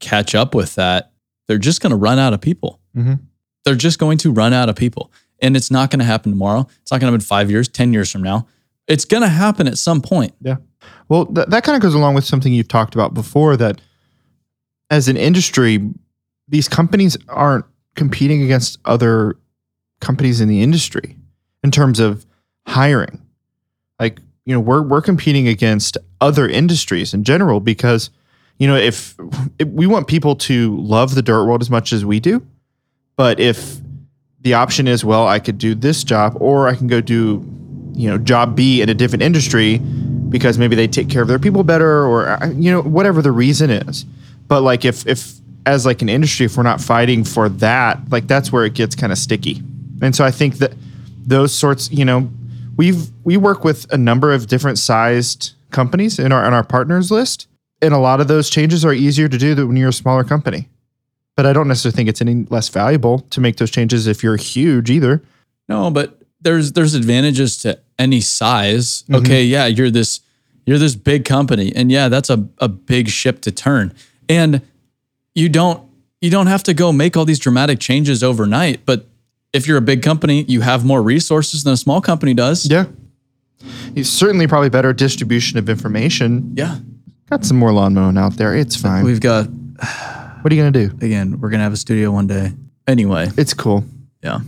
catch 0.00 0.34
up 0.34 0.54
with 0.54 0.74
that, 0.76 1.12
they're 1.46 1.58
just 1.58 1.80
going 1.80 1.90
to 1.90 1.96
run 1.96 2.18
out 2.18 2.32
of 2.32 2.40
people. 2.40 2.80
Mhm. 2.96 3.20
They're 3.64 3.74
just 3.74 3.98
going 3.98 4.18
to 4.18 4.32
run 4.32 4.52
out 4.52 4.68
of 4.68 4.76
people. 4.76 5.12
And 5.40 5.56
it's 5.56 5.70
not 5.70 5.90
going 5.90 5.98
to 6.00 6.04
happen 6.04 6.32
tomorrow. 6.32 6.66
It's 6.82 6.90
not 6.90 7.00
going 7.00 7.10
to 7.10 7.14
happen 7.14 7.20
five 7.20 7.50
years, 7.50 7.68
10 7.68 7.92
years 7.92 8.10
from 8.10 8.22
now. 8.22 8.46
It's 8.88 9.04
going 9.04 9.22
to 9.22 9.28
happen 9.28 9.66
at 9.66 9.78
some 9.78 10.00
point. 10.02 10.34
Yeah. 10.40 10.56
Well, 11.08 11.26
th- 11.26 11.48
that 11.48 11.64
kind 11.64 11.76
of 11.76 11.82
goes 11.82 11.94
along 11.94 12.14
with 12.14 12.24
something 12.24 12.52
you've 12.52 12.68
talked 12.68 12.94
about 12.94 13.14
before 13.14 13.56
that 13.56 13.80
as 14.90 15.08
an 15.08 15.16
industry, 15.16 15.90
these 16.48 16.68
companies 16.68 17.16
aren't 17.28 17.64
competing 17.94 18.42
against 18.42 18.78
other 18.84 19.38
companies 20.00 20.40
in 20.40 20.48
the 20.48 20.62
industry 20.62 21.16
in 21.62 21.70
terms 21.70 22.00
of 22.00 22.26
hiring. 22.66 23.20
Like, 23.98 24.20
you 24.44 24.54
know, 24.54 24.60
we're 24.60 24.82
we're 24.82 25.02
competing 25.02 25.48
against 25.48 25.96
other 26.20 26.48
industries 26.48 27.14
in 27.14 27.24
general 27.24 27.60
because, 27.60 28.10
you 28.58 28.66
know, 28.66 28.76
if, 28.76 29.16
if 29.58 29.68
we 29.68 29.86
want 29.86 30.06
people 30.06 30.36
to 30.36 30.76
love 30.78 31.14
the 31.14 31.22
dirt 31.22 31.46
world 31.46 31.62
as 31.62 31.70
much 31.70 31.92
as 31.92 32.04
we 32.04 32.20
do, 32.20 32.46
but 33.16 33.40
if 33.40 33.78
the 34.40 34.54
option 34.54 34.86
is, 34.86 35.04
well, 35.04 35.26
I 35.26 35.38
could 35.38 35.58
do 35.58 35.74
this 35.74 36.04
job 36.04 36.36
or 36.40 36.68
I 36.68 36.74
can 36.74 36.86
go 36.86 37.00
do, 37.00 37.44
you 37.94 38.10
know, 38.10 38.18
job 38.18 38.54
B 38.54 38.82
in 38.82 38.90
a 38.90 38.94
different 38.94 39.22
industry 39.22 39.78
because 40.28 40.58
maybe 40.58 40.76
they 40.76 40.88
take 40.88 41.08
care 41.08 41.22
of 41.22 41.28
their 41.28 41.38
people 41.38 41.64
better 41.64 42.04
or 42.04 42.28
uh, 42.28 42.50
you 42.50 42.70
know 42.70 42.82
whatever 42.82 43.22
the 43.22 43.32
reason 43.32 43.70
is. 43.70 44.04
But 44.46 44.60
like 44.60 44.84
if 44.84 45.06
if 45.06 45.32
as 45.64 45.86
like 45.86 46.02
an 46.02 46.10
industry 46.10 46.44
if 46.44 46.56
we're 46.56 46.62
not 46.62 46.80
fighting 46.80 47.24
for 47.24 47.48
that 47.48 47.98
like 48.10 48.26
that's 48.26 48.52
where 48.52 48.66
it 48.66 48.74
gets 48.74 48.94
kind 48.94 49.12
of 49.12 49.18
sticky. 49.18 49.62
And 50.02 50.14
so 50.14 50.24
i 50.24 50.30
think 50.30 50.56
that 50.56 50.74
those 51.24 51.54
sorts 51.54 51.90
you 51.90 52.04
know 52.04 52.28
we've 52.76 53.10
we 53.24 53.36
work 53.36 53.64
with 53.64 53.90
a 53.92 53.96
number 53.96 54.32
of 54.32 54.46
different 54.46 54.78
sized 54.78 55.52
companies 55.70 56.18
in 56.18 56.32
our 56.32 56.44
in 56.46 56.52
our 56.52 56.64
partners 56.64 57.10
list 57.10 57.48
and 57.82 57.92
a 57.92 57.98
lot 57.98 58.20
of 58.20 58.28
those 58.28 58.48
changes 58.48 58.84
are 58.84 58.92
easier 58.94 59.28
to 59.28 59.36
do 59.38 59.54
than 59.54 59.68
when 59.68 59.76
you're 59.76 59.88
a 59.90 59.92
smaller 59.92 60.24
company 60.24 60.68
but 61.36 61.44
i 61.46 61.52
don't 61.52 61.68
necessarily 61.68 61.96
think 61.96 62.08
it's 62.08 62.20
any 62.20 62.44
less 62.50 62.68
valuable 62.68 63.20
to 63.30 63.40
make 63.40 63.56
those 63.56 63.70
changes 63.70 64.06
if 64.06 64.22
you're 64.22 64.36
huge 64.36 64.90
either 64.90 65.22
No, 65.68 65.90
but 65.90 66.20
there's 66.40 66.72
there's 66.72 66.94
advantages 66.94 67.56
to 67.58 67.78
any 67.98 68.20
size. 68.20 69.04
Mhm. 69.08 69.16
Okay, 69.16 69.44
yeah, 69.44 69.64
you're 69.66 69.90
this 69.90 70.20
you're 70.66 70.78
this 70.78 70.94
big 70.94 71.24
company, 71.24 71.72
and 71.74 71.90
yeah, 71.90 72.08
that's 72.10 72.28
a, 72.28 72.46
a 72.58 72.68
big 72.68 73.08
ship 73.08 73.40
to 73.42 73.50
turn. 73.50 73.92
And 74.28 74.60
you 75.34 75.48
don't 75.48 75.80
you 76.20 76.30
don't 76.30 76.46
have 76.48 76.62
to 76.64 76.74
go 76.74 76.92
make 76.92 77.16
all 77.16 77.24
these 77.24 77.38
dramatic 77.38 77.80
changes 77.80 78.22
overnight. 78.22 78.84
But 78.84 79.06
if 79.54 79.66
you're 79.66 79.78
a 79.78 79.82
big 79.82 80.02
company, 80.02 80.42
you 80.48 80.60
have 80.60 80.84
more 80.84 81.02
resources 81.02 81.64
than 81.64 81.72
a 81.72 81.76
small 81.76 82.00
company 82.02 82.34
does. 82.34 82.66
yeah 82.70 82.84
it's 83.96 84.10
certainly 84.10 84.46
probably 84.46 84.68
better 84.68 84.92
distribution 84.92 85.58
of 85.58 85.70
information 85.70 86.52
Yeah. 86.54 86.78
Got 87.30 87.46
some 87.46 87.56
more 87.56 87.72
lawn 87.72 87.94
mowing 87.94 88.18
out 88.18 88.34
there. 88.36 88.54
It's 88.54 88.76
fine. 88.76 89.04
We've 89.04 89.20
got 89.20 89.46
what 90.42 90.52
are 90.52 90.54
you 90.54 90.60
gonna 90.60 90.70
do? 90.72 90.90
again, 91.00 91.40
we're 91.40 91.48
gonna 91.48 91.62
have 91.62 91.72
a 91.72 91.76
studio 91.78 92.10
one 92.10 92.26
day. 92.26 92.52
Anyway, 92.86 93.30
It's 93.38 93.54
cool. 93.54 93.84
yeah. 94.22 94.40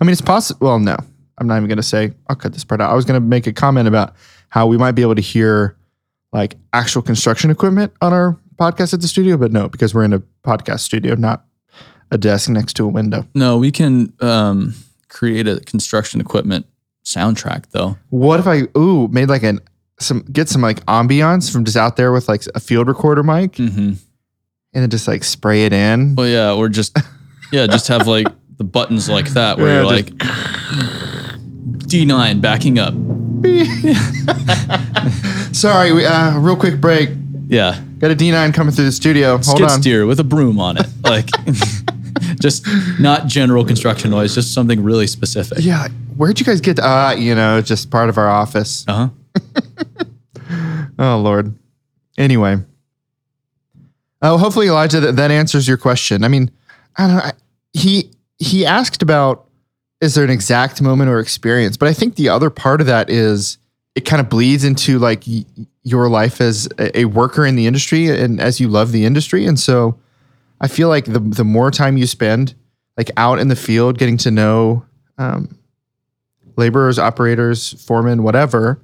I 0.00 0.04
mean, 0.04 0.12
it's 0.12 0.20
possible. 0.20 0.66
Well, 0.66 0.78
no, 0.78 0.96
I'm 1.38 1.46
not 1.46 1.56
even 1.56 1.68
gonna 1.70 1.82
say. 1.82 2.12
I'll 2.28 2.36
cut 2.36 2.52
this 2.52 2.64
part 2.64 2.82
out. 2.82 2.90
I 2.90 2.94
was 2.94 3.06
gonna 3.06 3.20
make 3.20 3.46
a 3.46 3.52
comment 3.52 3.88
about 3.88 4.14
how 4.50 4.66
we 4.66 4.76
might 4.76 4.92
be 4.92 5.00
able 5.02 5.14
to 5.14 5.22
hear 5.22 5.76
like 6.32 6.56
actual 6.74 7.00
construction 7.00 7.50
equipment 7.50 7.92
on 8.02 8.12
our 8.12 8.36
podcast 8.56 8.92
at 8.92 9.00
the 9.00 9.08
studio, 9.08 9.36
but 9.38 9.50
no, 9.52 9.68
because 9.68 9.94
we're 9.94 10.04
in 10.04 10.12
a 10.12 10.20
podcast 10.44 10.80
studio, 10.80 11.14
not 11.14 11.46
a 12.14 12.18
desk 12.18 12.48
next 12.48 12.74
to 12.74 12.84
a 12.84 12.88
window. 12.88 13.26
No, 13.34 13.58
we 13.58 13.70
can 13.72 14.12
um, 14.20 14.74
create 15.08 15.46
a 15.48 15.60
construction 15.60 16.20
equipment 16.20 16.66
soundtrack 17.04 17.64
though. 17.72 17.98
What 18.08 18.40
if 18.40 18.46
I 18.46 18.62
ooh 18.78 19.08
made 19.08 19.28
like 19.28 19.42
an 19.42 19.60
some 20.00 20.22
get 20.32 20.48
some 20.48 20.62
like 20.62 20.84
ambiance 20.86 21.52
from 21.52 21.64
just 21.64 21.76
out 21.76 21.96
there 21.96 22.12
with 22.12 22.28
like 22.28 22.42
a 22.54 22.60
field 22.60 22.88
recorder 22.88 23.22
mic 23.22 23.52
Mm-hmm. 23.54 23.78
and 23.90 23.98
then 24.72 24.90
just 24.90 25.06
like 25.08 25.24
spray 25.24 25.64
it 25.66 25.72
in? 25.72 26.14
Well, 26.14 26.28
yeah, 26.28 26.52
or 26.52 26.68
just 26.68 26.96
yeah, 27.52 27.66
just 27.66 27.88
have 27.88 28.06
like 28.06 28.26
the 28.58 28.64
buttons 28.64 29.08
like 29.08 29.28
that 29.30 29.58
where 29.58 29.66
Yeah, 29.68 29.74
you're 29.82 29.92
like 29.92 30.06
D9 31.90 32.40
backing 32.40 32.78
up. 32.78 32.94
Sorry, 35.52 35.92
we, 35.92 36.04
uh, 36.06 36.38
real 36.38 36.56
quick 36.56 36.80
break. 36.80 37.10
Yeah, 37.46 37.78
Got 37.98 38.10
a 38.10 38.16
D9 38.16 38.54
coming 38.54 38.72
through 38.74 38.86
the 38.86 38.92
studio. 38.92 39.32
Hold 39.32 39.44
skid 39.44 39.62
on. 39.62 39.80
steer 39.82 40.06
with 40.06 40.18
a 40.20 40.24
broom 40.24 40.58
on 40.58 40.78
it, 40.78 40.86
like 41.04 41.28
just 42.44 42.66
not 43.00 43.26
general 43.26 43.64
construction 43.64 44.10
noise, 44.10 44.34
just 44.34 44.52
something 44.52 44.82
really 44.82 45.06
specific. 45.06 45.58
Yeah, 45.62 45.88
where'd 46.14 46.38
you 46.38 46.44
guys 46.44 46.60
get? 46.60 46.78
Uh, 46.78 47.14
you 47.16 47.34
know, 47.34 47.62
just 47.62 47.90
part 47.90 48.10
of 48.10 48.18
our 48.18 48.28
office. 48.28 48.84
Uh 48.86 49.08
huh. 49.08 49.40
Oh 50.98 51.18
Lord. 51.18 51.58
Anyway. 52.16 52.58
Oh, 54.22 54.38
hopefully 54.38 54.68
Elijah, 54.68 55.00
that, 55.00 55.16
that 55.16 55.30
answers 55.32 55.66
your 55.66 55.76
question. 55.76 56.22
I 56.22 56.28
mean, 56.28 56.50
I 56.96 57.06
don't 57.06 57.16
know. 57.16 57.22
I, 57.22 57.32
he 57.72 58.10
he 58.38 58.64
asked 58.64 59.02
about 59.02 59.46
is 60.00 60.14
there 60.14 60.22
an 60.24 60.30
exact 60.30 60.80
moment 60.82 61.10
or 61.10 61.18
experience, 61.18 61.76
but 61.76 61.88
I 61.88 61.94
think 61.94 62.16
the 62.16 62.28
other 62.28 62.50
part 62.50 62.80
of 62.80 62.86
that 62.86 63.10
is 63.10 63.58
it 63.94 64.02
kind 64.02 64.20
of 64.20 64.28
bleeds 64.28 64.62
into 64.64 64.98
like 64.98 65.24
y- 65.26 65.44
your 65.82 66.08
life 66.08 66.40
as 66.40 66.68
a, 66.78 67.00
a 67.00 67.04
worker 67.06 67.44
in 67.44 67.56
the 67.56 67.66
industry 67.66 68.08
and 68.08 68.40
as 68.40 68.60
you 68.60 68.68
love 68.68 68.92
the 68.92 69.04
industry, 69.04 69.46
and 69.46 69.58
so 69.58 69.98
I 70.64 70.68
feel 70.68 70.88
like 70.88 71.04
the 71.04 71.20
the 71.20 71.44
more 71.44 71.70
time 71.70 71.96
you 71.96 72.06
spend 72.06 72.54
like 72.96 73.10
out 73.16 73.38
in 73.38 73.48
the 73.48 73.56
field, 73.56 73.98
getting 73.98 74.16
to 74.18 74.30
know 74.30 74.84
um, 75.18 75.58
laborers, 76.56 76.98
operators, 76.98 77.72
foremen, 77.84 78.22
whatever. 78.22 78.80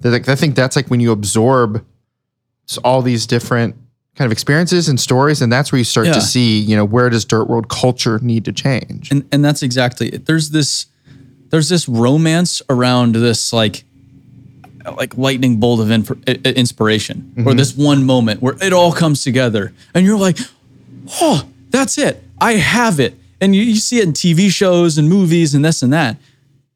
that, 0.00 0.10
Like 0.10 0.28
I 0.28 0.34
think 0.36 0.54
that's 0.54 0.76
like 0.76 0.88
when 0.88 1.00
you 1.00 1.12
absorb 1.12 1.84
all 2.82 3.00
these 3.02 3.26
different 3.26 3.76
kind 4.16 4.26
of 4.26 4.32
experiences 4.32 4.88
and 4.88 4.98
stories, 5.00 5.40
and 5.42 5.52
that's 5.52 5.72
where 5.72 5.78
you 5.78 5.84
start 5.84 6.06
Yeah. 6.08 6.14
to 6.14 6.20
see, 6.20 6.58
you 6.60 6.76
know, 6.76 6.84
where 6.84 7.10
does 7.10 7.24
dirt 7.24 7.44
world 7.48 7.68
culture 7.68 8.18
need 8.22 8.44
to 8.44 8.52
change? 8.52 9.10
And 9.10 9.24
and 9.32 9.44
that's 9.44 9.62
exactly 9.62 10.08
it. 10.08 10.26
There's 10.26 10.50
this 10.50 10.86
there's 11.50 11.68
this 11.68 11.88
romance 11.88 12.60
around 12.68 13.14
this 13.14 13.52
like 13.52 13.84
like 14.98 15.16
lightning 15.16 15.58
bolt 15.60 15.80
of 15.80 15.90
inf- 15.90 16.22
inspiration 16.44 17.32
or 17.46 17.54
this 17.54 17.74
one 17.74 18.04
moment 18.04 18.42
where 18.42 18.54
it 18.60 18.72
all 18.74 18.92
comes 18.92 19.22
together 19.22 19.72
and 19.94 20.04
you're 20.04 20.18
like 20.18 20.36
oh 21.20 21.48
that's 21.70 21.98
it. 21.98 22.22
I 22.40 22.54
have 22.54 23.00
it. 23.00 23.14
And 23.40 23.54
you, 23.54 23.62
you 23.62 23.76
see 23.76 23.98
it 23.98 24.04
in 24.04 24.12
tv 24.12 24.50
shows 24.50 24.98
and 24.98 25.08
movies 25.08 25.54
and 25.54 25.64
this 25.64 25.82
and 25.82 25.92
that. 25.92 26.16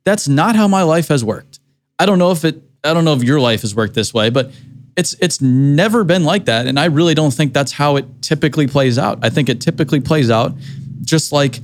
That's 0.05 0.29
not 0.29 0.57
how 0.57 0.69
my 0.69 0.83
life 0.83 1.09
has 1.09 1.23
worked. 1.25 1.61
I 1.99 2.07
don't 2.07 2.19
know 2.19 2.31
if 2.31 2.45
it 2.45 2.63
i 2.85 2.95
don't 2.95 3.05
know 3.05 3.15
if 3.15 3.25
your 3.25 3.41
life 3.41 3.63
has 3.63 3.75
worked 3.75 3.95
this 3.95 4.15
way 4.15 4.31
but 4.31 4.53
it's 4.97 5.15
it's 5.21 5.41
never 5.41 6.05
been 6.05 6.25
like 6.25 6.45
that. 6.47 6.67
And 6.67 6.79
i 6.79 6.87
really 6.87 7.15
don't 7.15 7.33
think 7.33 7.53
that's 7.53 7.73
how 7.73 7.97
it 7.97 8.07
typically 8.23 8.67
plays 8.67 8.99
out. 8.99 9.19
I 9.23 9.31
think 9.31 9.49
it 9.49 9.61
typically 9.61 10.01
plays 10.01 10.31
out 10.31 10.55
just 11.03 11.33
like 11.33 11.61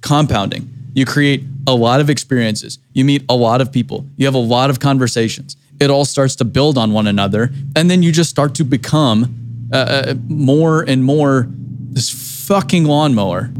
compounding. 0.00 0.70
You 0.94 1.04
create 1.04 1.42
a 1.66 1.74
lot 1.74 2.00
of 2.00 2.10
experiences. 2.10 2.78
You 2.92 3.04
meet 3.04 3.24
a 3.28 3.34
lot 3.34 3.60
of 3.60 3.72
people. 3.72 4.06
You 4.16 4.26
have 4.26 4.34
a 4.34 4.38
lot 4.38 4.70
of 4.70 4.78
conversations. 4.80 5.56
It 5.80 5.90
all 5.90 6.04
starts 6.04 6.36
to 6.36 6.44
build 6.44 6.78
on 6.78 6.92
one 6.92 7.06
another. 7.06 7.50
And 7.74 7.90
then 7.90 8.02
you 8.02 8.12
just 8.12 8.30
start 8.30 8.54
to 8.56 8.64
become 8.64 9.68
uh, 9.72 9.76
uh, 9.76 10.14
more 10.28 10.82
and 10.82 11.04
more 11.04 11.48
this 11.94 12.10
fucking 12.46 12.84
lawnmower 12.84 13.50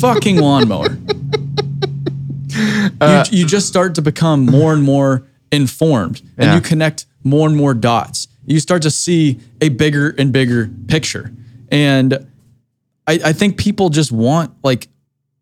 fucking 0.00 0.36
lawnmower 0.38 0.98
you, 2.48 2.90
uh, 3.00 3.24
you 3.30 3.46
just 3.46 3.66
start 3.66 3.94
to 3.94 4.02
become 4.02 4.46
more 4.46 4.72
and 4.72 4.82
more 4.82 5.22
informed 5.52 6.22
and 6.36 6.46
Yeah. 6.48 6.54
you 6.56 6.60
connect 6.60 7.06
more 7.24 7.46
and 7.48 7.56
more 7.56 7.74
dots. 7.74 8.28
You 8.46 8.60
start 8.60 8.82
to 8.82 8.90
see 8.90 9.40
a 9.60 9.68
bigger 9.68 10.10
and 10.18 10.32
bigger 10.32 10.70
picture. 10.86 11.32
And 11.70 12.14
I, 13.06 13.18
I 13.24 13.32
think 13.32 13.56
people 13.58 13.88
just 13.90 14.12
want 14.12 14.52
like 14.62 14.88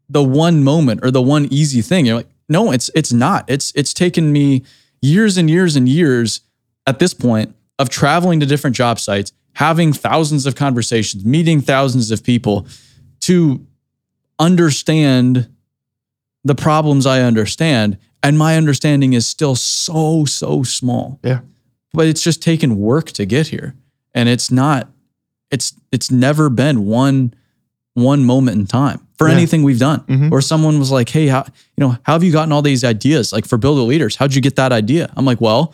the 0.09 0.23
one 0.23 0.65
moment 0.65 1.01
or 1.05 1.11
the 1.11 1.23
one 1.23 1.47
easy 1.51 1.83
thing. 1.83 2.07
You're 2.07 2.17
like, 2.17 2.29
no, 2.49 2.73
it's 2.73 2.91
it's 2.95 3.13
not. 3.13 3.45
It's 3.49 3.73
it's 3.75 3.93
taken 3.95 4.33
me 4.33 4.63
years 5.03 5.37
and 5.37 5.49
years 5.51 5.77
and 5.77 5.89
years 5.89 6.41
at 6.87 6.99
this 6.99 7.15
point 7.15 7.55
of 7.79 7.89
traveling 7.91 8.41
to 8.41 8.47
different 8.47 8.75
job 8.77 8.99
sites, 8.99 9.33
having 9.55 9.93
thousands 9.93 10.47
of 10.47 10.55
conversations, 10.55 11.25
meeting 11.25 11.61
thousands 11.61 12.11
of 12.11 12.23
people 12.23 12.67
to 13.21 13.65
understand 14.39 15.49
the 16.45 16.55
problems 16.55 17.07
I 17.07 17.23
understand. 17.23 17.99
And 18.23 18.39
my 18.39 18.57
understanding 18.57 19.13
is 19.13 19.27
still 19.27 19.55
so, 19.55 20.25
so 20.25 20.63
small. 20.63 21.19
Yeah. 21.23 21.41
But 21.93 22.07
it's 22.07 22.23
just 22.23 22.43
taken 22.43 22.77
work 22.79 23.11
to 23.13 23.25
get 23.27 23.49
here. 23.49 23.75
And 24.15 24.29
it's 24.29 24.51
not, 24.51 24.89
it's 25.51 25.73
it's 25.93 26.11
never 26.11 26.49
been 26.51 26.87
one 26.87 27.35
one 27.95 28.25
moment 28.25 28.59
in 28.59 28.67
time 28.67 29.07
for 29.19 29.29
Yeah. 29.29 29.35
anything 29.35 29.63
we've 29.63 29.79
done. 29.79 30.01
Mhm. 30.01 30.33
Or 30.33 30.41
someone 30.41 30.81
was 30.81 30.91
like, 30.91 31.09
hey, 31.11 31.29
how, 31.29 31.45
you 31.77 31.81
know, 31.81 31.91
how 32.03 32.15
have 32.15 32.25
you 32.25 32.33
gotten 32.33 32.51
all 32.51 32.63
these 32.63 32.83
ideas? 32.83 33.33
Like 33.33 33.47
for 33.47 33.57
builder 33.57 33.83
Leaders, 33.83 34.17
how'd 34.17 34.35
you 34.35 34.41
get 34.41 34.57
that 34.57 34.73
idea? 34.73 35.13
I'm 35.17 35.25
like, 35.25 35.41
well, 35.41 35.73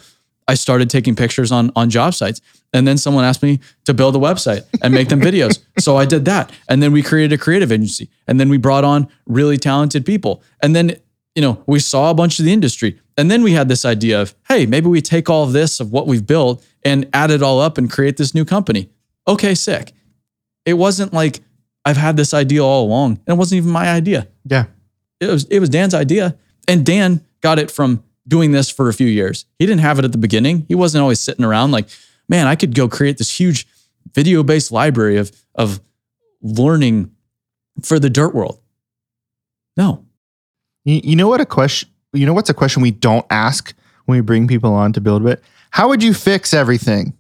I 0.51 0.55
started 0.55 0.91
taking 0.91 1.15
pictures 1.17 1.51
on 1.53 1.71
on 1.77 1.91
job 1.91 2.13
sites. 2.15 2.41
And 2.73 2.87
then 2.87 2.99
someone 2.99 3.25
asked 3.25 3.43
me 3.43 3.59
to 3.85 3.93
build 3.95 4.15
a 4.15 4.19
website 4.19 4.63
and 4.83 4.95
make 4.95 5.09
them 5.09 5.21
videos. 5.21 5.59
so 5.79 5.97
I 5.97 6.05
did 6.07 6.25
that. 6.27 6.53
And 6.69 6.81
then 6.83 6.93
we 6.93 7.03
created 7.03 7.33
a 7.33 7.39
creative 7.45 7.73
agency. 7.73 8.09
And 8.29 8.39
then 8.39 8.49
we 8.49 8.59
brought 8.59 8.85
on 8.85 9.09
really 9.27 9.57
talented 9.59 10.05
people. 10.07 10.43
And 10.63 10.75
then, 10.77 10.87
you 11.35 11.43
know, 11.43 11.63
we 11.67 11.81
saw 11.81 12.11
a 12.11 12.15
bunch 12.15 12.39
of 12.39 12.45
the 12.45 12.53
industry. 12.53 13.01
And 13.17 13.29
then 13.31 13.43
we 13.43 13.53
had 13.53 13.69
this 13.69 13.85
idea 13.85 14.23
of, 14.23 14.35
hey, 14.49 14.67
maybe 14.67 14.87
we 14.89 15.01
take 15.03 15.29
all 15.29 15.43
of 15.45 15.53
this 15.53 15.81
of 15.81 15.91
what 15.91 16.07
we've 16.07 16.25
built 16.27 16.65
and 16.85 17.09
add 17.13 17.31
it 17.33 17.43
all 17.43 17.61
up 17.61 17.77
and 17.79 17.91
create 17.91 18.17
this 18.17 18.35
new 18.35 18.45
company. 18.45 18.89
Okay, 19.27 19.55
sick. 19.55 19.93
It 20.65 20.75
wasn't 20.75 21.13
like 21.13 21.41
I've 21.85 21.97
had 22.07 22.17
this 22.17 22.33
idea 22.33 22.63
all 22.65 22.85
along. 22.87 23.19
And 23.27 23.35
it 23.35 23.39
wasn't 23.39 23.59
even 23.59 23.71
my 23.73 23.89
idea 23.91 24.29
Yeah. 24.45 24.67
it 25.21 25.27
was 25.27 25.45
it 25.51 25.59
was 25.61 25.69
Dan's 25.71 25.95
idea, 25.95 26.37
and 26.69 26.87
Dan 26.87 27.21
got 27.41 27.59
it 27.59 27.71
from 27.71 28.03
doing 28.31 28.53
this 28.53 28.71
for 28.71 28.88
a 28.88 28.95
few 28.95 29.09
years. 29.09 29.45
He 29.59 29.66
didn't 29.66 29.81
have 29.83 29.99
it 29.99 30.05
at 30.07 30.12
the 30.12 30.19
beginning. 30.19 30.64
He 30.69 30.75
wasn't 30.75 31.03
always 31.03 31.21
sitting 31.21 31.45
around 31.45 31.73
like, 31.73 31.88
man, 32.29 32.47
I 32.47 32.55
could 32.57 32.75
go 32.75 32.88
create 32.88 33.19
this 33.19 33.38
huge 33.38 33.66
video 34.14 34.43
based 34.43 34.73
library 34.73 35.19
of 35.19 35.31
of 35.55 35.81
learning 36.40 37.11
for 37.83 37.99
the 37.99 38.09
dirt 38.09 38.35
world. 38.35 38.59
No, 39.77 40.05
You, 40.85 41.16
know 41.16 41.29
what 41.29 41.40
a 41.40 41.47
question? 41.47 41.88
You 42.12 42.27
know 42.27 42.33
what's 42.35 42.51
a 42.51 42.55
question 42.55 42.83
we 42.83 42.90
don't 42.90 43.25
ask 43.31 43.73
when 44.07 44.16
we 44.19 44.23
bring 44.23 44.49
people 44.49 44.75
on 44.75 44.93
to 44.95 45.01
BuildWitt? 45.01 45.40
How 45.71 45.88
would 45.88 46.03
you 46.03 46.12
fix 46.14 46.53
everything? 46.55 47.14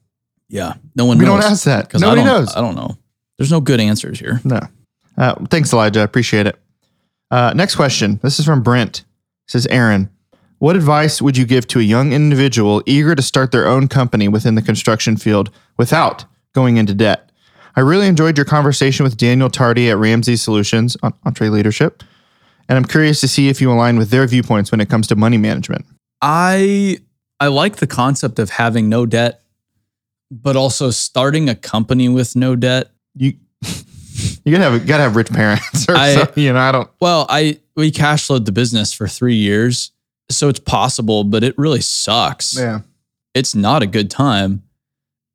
yeah, 0.48 0.74
no 0.96 1.04
one. 1.04 1.18
We 1.18 1.24
knows. 1.26 1.42
don't 1.42 1.52
ask 1.52 1.64
that. 1.64 1.88
'Cause 1.88 2.00
Nobody 2.00 2.22
I 2.22 2.24
don't, 2.24 2.40
knows. 2.40 2.56
I 2.56 2.60
don't 2.60 2.74
know. 2.74 2.96
There's 3.38 3.50
no 3.52 3.60
good 3.60 3.78
answers 3.80 4.18
here. 4.18 4.40
No. 4.44 4.60
Uh, 5.16 5.34
thanks, 5.46 5.72
Elijah. 5.72 6.00
I 6.00 6.02
appreciate 6.02 6.46
it. 6.46 6.58
Uh, 7.30 7.52
next 7.54 7.76
question. 7.76 8.18
This 8.22 8.38
is 8.40 8.44
from 8.44 8.62
Brent. 8.62 9.00
It 9.00 9.04
says, 9.52 9.66
Aaron, 9.68 10.10
what 10.60 10.76
advice 10.76 11.20
would 11.20 11.36
you 11.36 11.44
give 11.46 11.66
to 11.68 11.78
a 11.80 11.82
young 11.82 12.12
individual 12.12 12.82
eager 12.86 13.14
to 13.14 13.22
start 13.22 13.50
their 13.50 13.66
own 13.66 13.88
company 13.88 14.28
within 14.28 14.54
the 14.54 14.62
construction 14.62 15.16
field 15.16 15.50
without 15.76 16.26
going 16.54 16.76
into 16.76 16.94
debt? 16.94 17.30
I 17.76 17.80
really 17.80 18.06
enjoyed 18.06 18.36
your 18.36 18.44
conversation 18.44 19.04
with 19.04 19.16
Daniel 19.16 19.48
Tardy 19.48 19.88
at 19.90 19.96
Ramsey 19.96 20.36
Solutions 20.36 20.96
on 21.02 21.12
EntreLeadership, 21.26 22.02
and 22.68 22.76
I'm 22.76 22.84
curious 22.84 23.20
to 23.22 23.28
see 23.28 23.48
if 23.48 23.60
you 23.60 23.72
align 23.72 23.96
with 23.96 24.10
their 24.10 24.26
viewpoints 24.26 24.70
when 24.70 24.80
it 24.80 24.88
comes 24.90 25.06
to 25.08 25.16
money 25.16 25.38
management. 25.38 25.86
I 26.20 26.98
I 27.38 27.46
like 27.46 27.76
the 27.76 27.86
concept 27.86 28.38
of 28.38 28.50
having 28.50 28.88
no 28.90 29.06
debt, 29.06 29.42
but 30.30 30.56
also 30.56 30.90
starting 30.90 31.48
a 31.48 31.54
company 31.54 32.08
with 32.10 32.36
no 32.36 32.54
debt. 32.54 32.90
You 33.14 33.34
you 34.44 34.52
gotta 34.52 34.70
have 34.70 34.86
gotta 34.86 35.04
have 35.04 35.16
rich 35.16 35.30
parents, 35.30 35.88
or 35.88 35.96
I- 35.96 36.14
something, 36.14 36.44
you 36.44 36.52
know. 36.52 36.58
I 36.60 36.72
don't. 36.72 36.90
Well, 37.00 37.24
I 37.30 37.60
we 37.76 37.90
cash 37.90 38.26
flowed 38.26 38.44
the 38.44 38.52
business 38.52 38.92
for 38.92 39.08
three 39.08 39.36
years, 39.36 39.92
so 40.30 40.48
it's 40.48 40.60
possible, 40.60 41.24
but 41.24 41.42
it 41.44 41.54
really 41.58 41.80
sucks. 41.80 42.56
Yeah. 42.58 42.80
It's 43.34 43.54
not 43.54 43.82
a 43.82 43.86
good 43.86 44.10
time, 44.10 44.62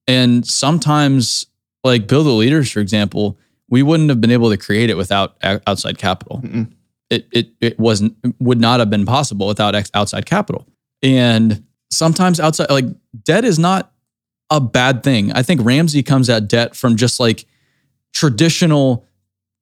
and 0.08 0.46
sometimes, 0.46 1.46
like 1.84 2.08
Build 2.08 2.26
the 2.26 2.32
Leaders, 2.32 2.72
for 2.72 2.80
example, 2.80 3.38
we 3.70 3.82
wouldn't 3.84 4.10
have 4.10 4.20
been 4.22 4.32
able 4.32 4.50
to 4.50 4.58
create 4.58 4.90
it 4.90 4.98
without 4.98 5.38
outside 5.66 5.98
capital. 5.98 6.42
Mm-mm. 6.44 6.72
It 7.10 7.28
it 7.32 7.52
it 7.62 7.80
wasn't 7.80 8.16
would 8.40 8.60
not 8.60 8.80
have 8.80 8.90
been 8.90 9.06
possible 9.06 9.48
without 9.48 9.76
outside 9.94 10.26
capital, 10.26 10.68
and 11.02 11.64
sometimes 11.92 12.40
outside 12.40 12.70
like 12.70 12.86
debt 13.24 13.46
is 13.46 13.58
not 13.60 13.92
a 14.50 14.60
bad 14.60 15.02
thing. 15.04 15.32
I 15.32 15.42
think 15.42 15.62
Ramsey 15.64 16.04
comes 16.04 16.30
at 16.30 16.48
debt 16.48 16.76
from 16.76 16.96
just 16.98 17.20
like 17.20 17.46
traditional, 18.14 19.06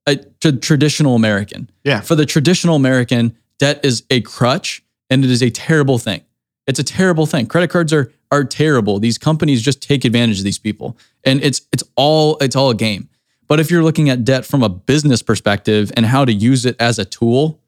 uh, 0.07 0.11
a 0.11 0.51
t- 0.51 0.57
traditional 0.59 1.15
American 1.15 1.69
Yeah. 1.83 2.01
for 2.01 2.15
the 2.15 2.25
traditional 2.25 2.75
American, 2.75 3.35
debt 3.59 3.79
is 3.83 4.03
a 4.09 4.21
crutch 4.21 4.83
and 5.13 5.23
it 5.23 5.29
is 5.29 5.43
a 5.43 5.51
terrible 5.51 5.99
thing. 5.99 6.21
It's 6.65 6.79
a 6.79 6.83
terrible 6.83 7.25
thing. 7.27 7.45
Credit 7.45 7.69
cards 7.69 7.93
are 7.93 8.11
are 8.31 8.43
terrible. 8.43 8.99
These 8.99 9.19
companies 9.19 9.61
just 9.61 9.81
take 9.81 10.05
advantage 10.05 10.39
of 10.39 10.43
these 10.43 10.57
people. 10.57 10.97
And 11.23 11.43
it's 11.43 11.61
it's 11.71 11.83
all 11.95 12.37
it's 12.39 12.55
all 12.55 12.71
a 12.71 12.75
game. 12.75 13.09
But 13.47 13.59
if 13.59 13.69
you're 13.69 13.83
looking 13.83 14.09
at 14.09 14.25
debt 14.25 14.43
from 14.43 14.63
a 14.63 14.69
business 14.69 15.21
perspective 15.21 15.91
and 15.95 16.07
how 16.07 16.25
to 16.25 16.33
use 16.33 16.65
it 16.65 16.75
as 16.79 16.97
a 16.97 17.05
tool 17.05 17.59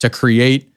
to 0.00 0.10
create 0.10 0.70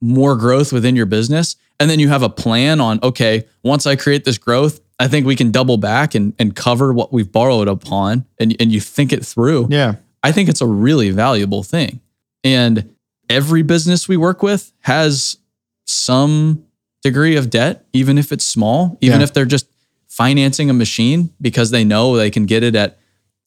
more 0.00 0.36
growth 0.36 0.72
within 0.72 0.94
your 0.94 1.06
business, 1.06 1.56
and 1.80 1.90
then 1.90 1.98
you 1.98 2.08
have 2.08 2.22
a 2.22 2.28
plan 2.28 2.80
on, 2.80 3.00
okay, 3.02 3.46
once 3.64 3.86
I 3.86 3.96
create 3.96 4.24
this 4.24 4.38
growth, 4.38 4.80
I 5.00 5.08
think 5.08 5.26
we 5.26 5.34
can 5.34 5.50
double 5.50 5.78
back 5.78 6.14
and, 6.14 6.34
and 6.38 6.54
cover 6.54 6.92
what 6.92 7.12
we've 7.12 7.32
borrowed 7.32 7.66
upon 7.66 8.26
and, 8.38 8.54
and 8.60 8.70
you 8.70 8.80
think 8.80 9.12
it 9.12 9.24
through. 9.24 9.68
Yeah. 9.70 9.96
I 10.22 10.30
think 10.30 10.48
it's 10.48 10.60
a 10.60 10.66
really 10.66 11.10
valuable 11.10 11.62
thing. 11.62 12.00
And 12.44 12.94
every 13.30 13.62
business 13.62 14.06
we 14.08 14.16
work 14.18 14.42
with 14.42 14.72
has 14.80 15.38
some 15.86 16.64
degree 17.02 17.36
of 17.36 17.48
debt, 17.48 17.86
even 17.94 18.18
if 18.18 18.30
it's 18.32 18.44
small, 18.44 18.98
even 19.00 19.20
Yeah. 19.20 19.24
if 19.24 19.32
they're 19.32 19.44
just 19.46 19.66
financing 20.08 20.68
a 20.68 20.74
machine 20.74 21.30
because 21.40 21.70
they 21.70 21.84
know 21.84 22.16
they 22.16 22.30
can 22.30 22.44
get 22.44 22.62
it 22.62 22.74
at 22.74 22.98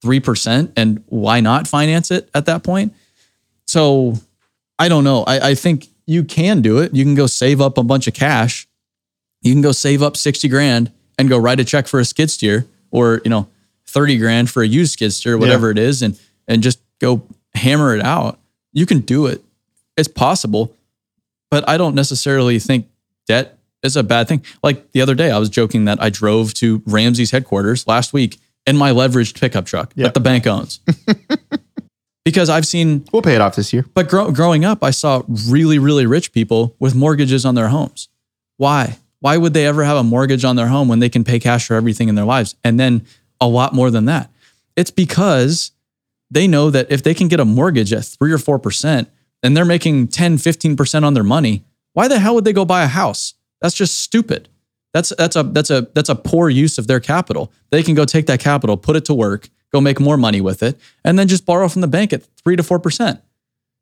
3%. 0.03 0.71
And 0.75 1.03
why 1.07 1.39
not 1.39 1.67
finance 1.67 2.09
it 2.09 2.29
at 2.33 2.45
that 2.45 2.63
point? 2.63 2.93
So 3.67 4.15
I 4.79 4.89
don't 4.89 5.03
know. 5.03 5.23
I, 5.25 5.49
I 5.51 5.55
think 5.55 5.87
you 6.07 6.23
can 6.23 6.61
do 6.61 6.79
it. 6.79 6.95
You 6.95 7.03
can 7.03 7.15
go 7.15 7.27
save 7.27 7.61
up 7.61 7.77
a 7.77 7.83
bunch 7.83 8.07
of 8.07 8.13
cash. 8.13 8.67
You 9.41 9.53
can 9.53 9.61
go 9.61 9.71
save 9.71 10.01
up 10.01 10.17
60 10.17 10.47
grand 10.47 10.91
and 11.19 11.29
go 11.29 11.37
write 11.37 11.59
a 11.59 11.63
check 11.65 11.87
for 11.87 11.99
a 11.99 12.05
skid 12.05 12.31
steer 12.31 12.65
or, 12.91 13.21
you 13.23 13.29
know, 13.29 13.47
30 13.87 14.17
grand 14.17 14.49
for 14.49 14.63
a 14.63 14.67
used 14.67 14.93
skid 14.93 15.13
steer, 15.13 15.37
whatever 15.37 15.69
it 15.69 15.77
is, 15.77 16.01
and 16.01 16.17
and 16.47 16.63
just 16.63 16.79
go 16.99 17.21
hammer 17.53 17.95
it 17.95 18.03
out. 18.03 18.39
You 18.71 18.85
can 18.85 19.01
do 19.01 19.27
it. 19.27 19.41
It's 19.97 20.07
possible. 20.07 20.75
But 21.51 21.67
I 21.69 21.77
don't 21.77 21.93
necessarily 21.95 22.57
think 22.59 22.87
debt 23.27 23.57
is 23.83 23.95
a 23.95 24.03
bad 24.03 24.27
thing. 24.27 24.43
Like 24.63 24.91
the 24.91 25.01
other 25.01 25.13
day, 25.15 25.29
I 25.31 25.37
was 25.37 25.49
joking 25.49 25.85
that 25.85 26.01
I 26.01 26.09
drove 26.09 26.53
to 26.55 26.81
Ramsey's 26.85 27.31
headquarters 27.31 27.85
last 27.87 28.13
week 28.13 28.39
in 28.65 28.77
my 28.77 28.91
leveraged 28.91 29.39
pickup 29.39 29.65
truck 29.65 29.91
Yeah. 29.95 30.05
that 30.05 30.13
the 30.13 30.19
bank 30.19 30.47
owns. 30.47 30.79
because 32.25 32.49
I've 32.49 32.65
seen 32.65 33.05
We'll 33.11 33.21
pay 33.21 33.35
it 33.35 33.41
off 33.41 33.55
this 33.55 33.73
year. 33.73 33.85
but 33.93 34.07
grow, 34.09 34.31
growing 34.31 34.63
up, 34.65 34.83
I 34.83 34.91
saw 34.91 35.23
really, 35.47 35.77
really 35.79 36.05
rich 36.05 36.31
people 36.31 36.75
with 36.79 36.95
mortgages 36.95 37.45
on 37.45 37.55
their 37.55 37.67
homes. 37.67 38.07
Why? 38.57 38.97
Why 39.19 39.37
would 39.37 39.53
they 39.53 39.65
ever 39.65 39.83
have 39.83 39.97
a 39.97 40.03
mortgage 40.03 40.43
on 40.45 40.55
their 40.55 40.67
home 40.67 40.87
when 40.87 40.99
they 40.99 41.09
can 41.09 41.23
pay 41.23 41.39
cash 41.39 41.67
for 41.67 41.75
everything 41.75 42.09
in 42.09 42.15
their 42.15 42.25
lives? 42.25 42.55
And 42.63 42.79
then 42.79 43.05
a 43.41 43.47
lot 43.47 43.73
more 43.73 43.91
than 43.91 44.05
that. 44.05 44.29
It's 44.75 44.91
because 44.91 45.71
they 46.31 46.47
know 46.47 46.69
that 46.69 46.91
if 46.91 47.03
they 47.03 47.13
can 47.13 47.27
get 47.27 47.39
a 47.39 47.45
mortgage 47.45 47.93
at 47.93 48.05
three 48.05 48.31
or 48.31 48.37
4%, 48.37 49.07
and 49.43 49.55
they're 49.55 49.65
making 49.65 50.07
10, 50.07 50.37
15% 50.37 51.03
on 51.03 51.13
their 51.13 51.23
money, 51.23 51.65
why 51.91 52.07
the 52.07 52.19
hell 52.19 52.33
would 52.35 52.45
they 52.45 52.53
go 52.53 52.65
buy 52.65 52.83
a 52.83 52.87
house? 52.87 53.35
That's 53.61 53.75
just 53.75 53.99
stupid. 53.99 54.49
That's 54.93 55.11
that's 55.17 55.35
a 55.35 55.41
that's 55.41 55.71
a 55.71 55.87
that's 55.95 56.09
a 56.09 56.15
poor 56.15 56.49
use 56.49 56.77
of 56.77 56.85
their 56.85 56.99
capital. 56.99 57.51
They 57.71 57.81
can 57.81 57.95
go 57.95 58.05
take 58.05 58.27
that 58.27 58.39
capital, 58.39 58.77
put 58.77 58.95
it 58.95 59.05
to 59.05 59.13
work, 59.13 59.49
go 59.71 59.81
make 59.81 59.99
more 59.99 60.17
money 60.17 60.39
with 60.39 60.61
it, 60.61 60.79
and 61.03 61.17
then 61.17 61.27
just 61.27 61.45
borrow 61.47 61.67
from 61.67 61.81
the 61.81 61.87
bank 61.87 62.13
at 62.13 62.23
three 62.43 62.55
to 62.55 62.63
four 62.63 62.79
percent. 62.79 63.19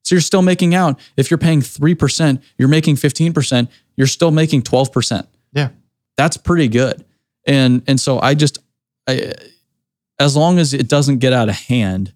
So 0.04 0.15
you're 0.15 0.21
still 0.21 0.41
making 0.41 0.74
out. 0.74 0.97
If 1.17 1.30
you're 1.30 1.38
paying 1.38 1.62
three 1.62 1.95
percent, 1.95 2.41
you're 2.58 2.69
making 2.69 2.95
fifteen 2.95 3.34
percent. 3.34 3.69
You're 3.97 4.08
still 4.08 4.32
making 4.32 4.63
twelve 4.63 4.93
percent. 4.93 5.28
Yeah. 5.54 5.69
that's 6.15 6.38
pretty 6.38 6.69
good. 6.69 7.04
And 7.45 7.84
and 7.88 8.00
so 8.00 8.19
I 8.19 8.34
just, 8.34 8.60
I, 9.06 9.34
as 10.17 10.38
long 10.38 10.60
as 10.60 10.74
it 10.74 10.88
doesn't 10.88 11.17
get 11.17 11.34
out 11.34 11.50
of 11.50 11.56
hand, 11.56 12.13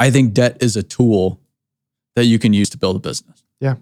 I 0.00 0.10
think 0.10 0.34
debt 0.34 0.56
is 0.60 0.76
a 0.76 0.82
tool 0.82 1.40
that 2.16 2.24
you 2.24 2.38
can 2.38 2.52
use 2.52 2.70
to 2.70 2.78
build 2.78 2.96
a 2.96 2.98
business. 2.98 3.42
Yeah. 3.60 3.76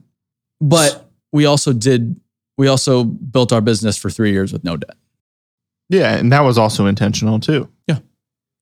But 0.60 1.08
we 1.32 1.46
also 1.46 1.72
did. 1.72 2.20
We 2.56 2.68
also 2.68 3.04
built 3.04 3.52
our 3.52 3.60
business 3.60 3.96
for 3.96 4.10
three 4.10 4.32
years 4.32 4.52
with 4.52 4.64
no 4.64 4.76
debt. 4.76 4.96
Yeah. 5.88 6.16
And 6.16 6.32
that 6.32 6.40
was 6.40 6.58
also 6.58 6.86
intentional 6.86 7.38
too. 7.40 7.68
Yeah. 7.86 7.98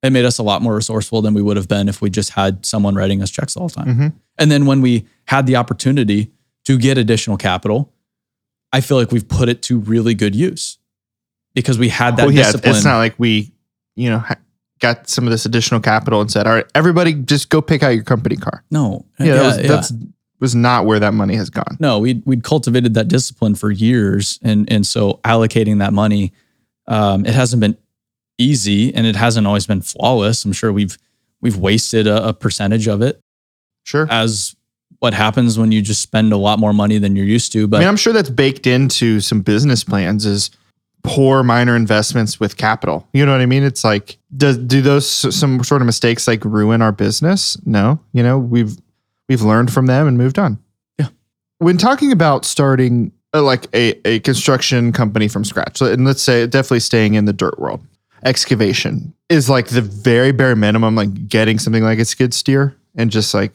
It 0.02 0.11
made 0.11 0.24
us 0.26 0.38
a 0.38 0.42
lot 0.42 0.62
more 0.62 0.74
resourceful 0.74 1.22
than 1.22 1.35
we 1.35 1.42
would 1.42 1.57
have 1.57 1.68
been 1.68 1.88
if 1.88 2.00
we 2.02 2.11
just 2.11 2.31
had 2.31 2.64
someone 2.66 2.94
writing 2.94 3.22
us 3.22 3.31
checks 3.31 3.57
all 3.57 3.68
the 3.68 3.74
time. 3.74 3.87
Mhm. 3.87 4.12
And 4.38 4.50
then 4.50 4.66
when 4.66 4.83
we 4.83 5.07
had 5.24 5.46
the 5.46 5.57
opportunity 5.57 6.31
to 6.66 6.79
get 6.79 6.98
additional 6.98 7.37
capital, 7.37 7.92
I 8.72 8.81
feel 8.83 8.98
like 8.98 9.11
we've 9.11 9.26
put 9.26 9.48
it 9.48 9.62
to 9.62 9.79
really 9.79 10.14
good 10.14 10.35
use 10.35 10.79
because 11.55 11.79
we 11.79 11.88
had 11.88 12.16
that 12.18 12.26
well, 12.26 12.35
yeah, 12.35 12.42
discipline. 12.44 12.76
it's 12.76 12.85
not 12.85 12.98
like 12.98 13.14
we, 13.18 13.52
you 13.94 14.11
know, 14.11 14.22
got 14.80 15.08
some 15.08 15.24
of 15.24 15.30
this 15.30 15.46
additional 15.46 15.80
capital 15.80 16.20
and 16.20 16.30
said, 16.30 16.46
all 16.46 16.52
right, 16.54 16.66
everybody 16.74 17.14
just 17.14 17.48
go 17.48 17.62
pick 17.62 17.82
out 17.82 17.88
your 17.90 18.04
company 18.04 18.36
car. 18.36 18.62
no, 18.70 19.04
Yeah, 19.18 19.34
that 19.36 19.42
was, 19.42 19.68
that's 19.68 19.92
was 20.38 20.54
not 20.54 20.84
where 20.84 21.00
that 21.00 21.14
money 21.14 21.34
has 21.36 21.48
gone. 21.50 21.76
no, 21.80 21.98
we'd 21.98 22.22
we'd 22.26 22.42
cultivated 22.44 22.94
that 22.94 23.08
discipline 23.08 23.54
for 23.54 23.70
years, 23.70 24.38
and 24.42 24.70
and 24.70 24.86
so 24.86 25.20
allocating 25.24 25.78
that 25.78 25.92
money, 25.94 26.32
um, 26.88 27.24
it 27.24 27.34
hasn't 27.34 27.60
been 27.60 27.76
easy, 28.38 28.94
and 28.94 29.06
it 29.06 29.16
hasn't 29.16 29.46
always 29.46 29.66
been 29.66 29.80
flawless. 29.80 30.44
I'm 30.44 30.52
sure 30.52 30.72
we've 30.72 30.98
we've 31.40 31.56
wasted 31.56 32.06
a, 32.06 32.28
a 32.28 32.32
percentage 32.34 32.86
of 32.86 33.00
it, 33.02 33.18
Sure. 33.84 34.06
as 34.10 34.54
what 34.98 35.14
happens 35.14 35.58
when 35.58 35.72
you 35.72 35.80
just 35.82 36.00
spend 36.02 36.32
a 36.32 36.36
lot 36.36 36.58
more 36.58 36.72
money 36.72 36.98
than 36.98 37.16
you're 37.16 37.24
used 37.26 37.52
to. 37.52 37.66
But 37.66 37.78
I 37.78 37.80
mean, 37.80 37.88
I'm 37.88 37.96
sure 37.96 38.12
that's 38.12 38.30
baked 38.30 38.66
into 38.66 39.20
some 39.20 39.40
business 39.42 39.84
plans 39.84 40.24
is 40.26 40.50
poor 41.06 41.42
minor 41.42 41.76
investments 41.76 42.38
with 42.40 42.56
capital. 42.56 43.06
You 43.12 43.24
know 43.24 43.32
what 43.32 43.40
I 43.40 43.46
mean? 43.46 43.62
It's 43.62 43.84
like, 43.84 44.18
does 44.36 44.58
do 44.58 44.82
those 44.82 45.08
some 45.08 45.62
sort 45.62 45.80
of 45.80 45.86
mistakes 45.86 46.26
like 46.26 46.44
ruin 46.44 46.82
our 46.82 46.92
business? 46.92 47.56
No, 47.64 48.00
you 48.12 48.22
know, 48.22 48.38
we've 48.38 48.76
we've 49.28 49.42
learned 49.42 49.72
from 49.72 49.86
them 49.86 50.06
and 50.06 50.18
moved 50.18 50.38
on. 50.38 50.58
Yeah. 50.98 51.08
When 51.58 51.78
talking 51.78 52.12
about 52.12 52.44
starting 52.44 53.12
uh, 53.32 53.42
like 53.42 53.66
a, 53.74 53.94
a 54.06 54.20
construction 54.20 54.92
company 54.92 55.28
from 55.28 55.44
scratch, 55.44 55.80
and 55.80 56.04
let's 56.04 56.22
say 56.22 56.46
definitely 56.46 56.80
staying 56.80 57.14
in 57.14 57.24
the 57.24 57.32
dirt 57.32 57.58
world, 57.58 57.80
excavation 58.24 59.14
is 59.28 59.48
like 59.48 59.68
the 59.68 59.82
very 59.82 60.32
bare 60.32 60.56
minimum, 60.56 60.96
like 60.96 61.28
getting 61.28 61.58
something 61.58 61.82
like 61.82 61.98
a 61.98 62.04
skid 62.04 62.34
steer 62.34 62.76
and 62.96 63.10
just 63.10 63.32
like 63.32 63.52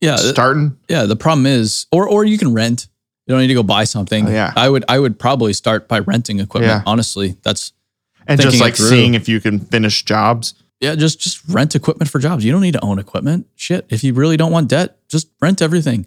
yeah, 0.00 0.16
starting. 0.16 0.78
Yeah, 0.88 1.04
the 1.04 1.16
problem 1.16 1.46
is, 1.46 1.86
or 1.92 2.08
or 2.08 2.24
you 2.24 2.38
can 2.38 2.54
rent. 2.54 2.88
You 3.30 3.36
don't 3.36 3.42
need 3.42 3.46
to 3.48 3.54
go 3.54 3.62
buy 3.62 3.84
something. 3.84 4.26
Oh, 4.26 4.30
yeah. 4.32 4.52
I 4.56 4.68
would 4.68 4.84
I 4.88 4.98
would 4.98 5.16
probably 5.16 5.52
start 5.52 5.86
by 5.86 6.00
renting 6.00 6.40
equipment. 6.40 6.72
Yeah. 6.72 6.82
Honestly, 6.84 7.36
that's 7.42 7.72
And 8.26 8.40
just 8.40 8.60
like 8.60 8.74
seeing 8.76 9.14
if 9.14 9.28
you 9.28 9.40
can 9.40 9.60
finish 9.60 10.04
jobs. 10.04 10.54
yeah. 10.80 10.96
Just 10.96 11.20
just 11.20 11.40
rent 11.48 11.76
equipment 11.76 12.10
for 12.10 12.18
jobs. 12.18 12.44
You 12.44 12.50
don't 12.50 12.60
need 12.60 12.72
to 12.74 12.84
own 12.84 12.98
equipment. 12.98 13.46
Shit, 13.54 13.86
if 13.88 14.02
you 14.02 14.14
really 14.14 14.36
don't 14.36 14.50
want 14.50 14.66
debt, 14.66 14.98
just 15.08 15.28
rent 15.40 15.62
everything, 15.62 16.06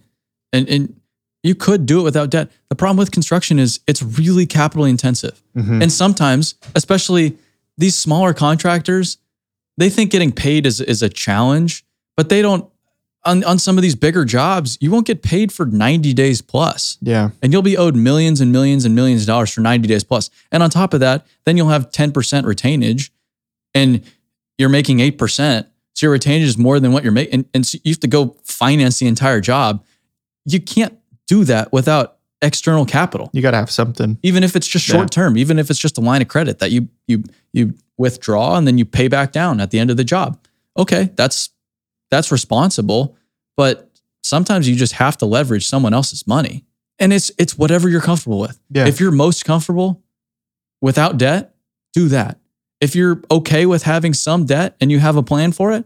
and 0.52 0.68
and 0.68 1.00
you 1.44 1.56
could 1.56 1.86
do 1.86 2.02
it 2.02 2.04
without 2.04 2.30
debt. 2.30 2.52
The 2.68 2.76
problem 2.76 2.98
with 2.98 3.12
construction 3.12 3.58
is 3.58 3.80
it's 3.88 4.04
really 4.04 4.46
capital 4.46 4.84
intensive, 4.84 5.42
Mhm. 5.56 5.82
and 5.82 5.90
sometimes, 5.92 6.56
especially 6.76 7.38
these 7.78 7.96
smaller 7.96 8.34
contractors, 8.34 9.18
they 9.78 9.90
think 9.90 10.12
getting 10.12 10.34
paid 10.34 10.66
is 10.66 10.82
is 10.82 11.02
a 11.02 11.08
challenge, 11.10 11.86
but 12.18 12.28
they 12.28 12.42
don't. 12.42 12.66
On, 13.26 13.44
on 13.46 13.58
some 13.58 13.78
of 13.78 13.82
these 13.82 13.96
bigger 13.96 14.26
jobs, 14.26 14.78
you 14.82 14.92
won't 14.92 15.08
get 15.08 15.24
paid 15.24 15.52
for 15.54 15.66
90 15.66 16.14
days 16.14 16.42
plus. 16.42 16.98
Yeah. 17.02 17.30
and 17.42 17.54
you'll 17.54 17.62
be 17.62 17.78
owed 17.78 17.96
millions 17.96 18.42
and 18.42 18.52
millions 18.52 18.84
and 18.84 18.94
millions 18.94 19.22
of 19.22 19.28
dollars 19.28 19.54
for 19.54 19.62
90 19.62 19.88
days 19.88 20.04
plus. 20.04 20.30
And 20.52 20.62
on 20.62 20.70
top 20.70 20.94
of 20.94 21.00
that, 21.00 21.26
then 21.46 21.56
you'll 21.56 21.70
have 21.70 21.90
10% 21.90 22.12
retainage 22.44 23.12
and 23.74 24.04
you're 24.58 24.68
making 24.70 24.98
8%. 24.98 25.66
So 25.96 26.08
your 26.08 26.18
retainage 26.18 26.42
is 26.42 26.58
more 26.58 26.80
than 26.82 26.92
what 26.92 27.04
you're 27.04 27.14
making. 27.14 27.34
And, 27.34 27.46
and 27.54 27.66
so 27.66 27.78
you 27.84 27.92
have 27.94 28.00
to 28.02 28.08
go 28.08 28.36
finance 28.44 29.00
the 29.00 29.08
entire 29.08 29.40
job. 29.40 29.86
You 30.46 30.60
can't 30.60 30.98
do 31.28 31.46
that 31.46 31.72
without 31.72 32.18
external 32.42 32.84
capital, 32.86 33.30
You 33.32 33.42
got 33.42 33.52
to 33.52 33.58
have 33.58 33.72
something. 33.72 34.18
even 34.22 34.44
if 34.44 34.54
it's 34.58 34.68
just 34.68 34.84
short 34.84 35.12
term, 35.12 35.38
even 35.38 35.58
if 35.60 35.70
it's 35.70 35.80
just 35.80 35.98
a 35.98 36.02
line 36.02 36.22
of 36.22 36.28
credit 36.28 36.60
that 36.60 36.72
you 36.72 36.90
you 37.08 37.24
you 37.54 37.74
withdraw 37.98 38.58
and 38.58 38.68
then 38.68 38.78
you 38.78 38.84
pay 38.84 39.08
back 39.08 39.32
down 39.32 39.62
at 39.62 39.72
the 39.72 39.80
end 39.80 39.90
of 39.90 39.96
the 39.96 40.04
job. 40.04 40.38
Okay, 40.78 41.10
that's 41.16 41.52
that's 42.14 42.32
responsible, 42.32 43.18
but 43.58 43.90
sometimes 44.22 44.70
you 44.70 44.76
just 44.76 44.94
have 44.94 45.18
to 45.18 45.26
leverage 45.26 45.66
someone 45.66 45.94
else's 45.96 46.28
money. 46.28 46.64
And 47.00 47.12
it's 47.12 47.32
it's 47.40 47.58
whatever 47.58 47.90
you're 47.90 48.02
comfortable 48.02 48.40
with. 48.40 48.60
Yeah. 48.70 48.86
If 48.86 49.00
you're 49.00 49.12
most 49.12 49.46
comfortable 49.46 50.04
without 50.80 51.18
debt, 51.18 51.56
do 51.94 52.08
that. 52.10 52.40
If 52.80 52.96
you're 52.96 53.22
okay 53.32 53.66
with 53.66 53.84
having 53.84 54.14
some 54.14 54.46
debt 54.46 54.76
and 54.80 54.92
you 54.92 55.00
have 55.00 55.16
a 55.16 55.24
plan 55.24 55.54
for 55.54 55.72
it, 55.72 55.86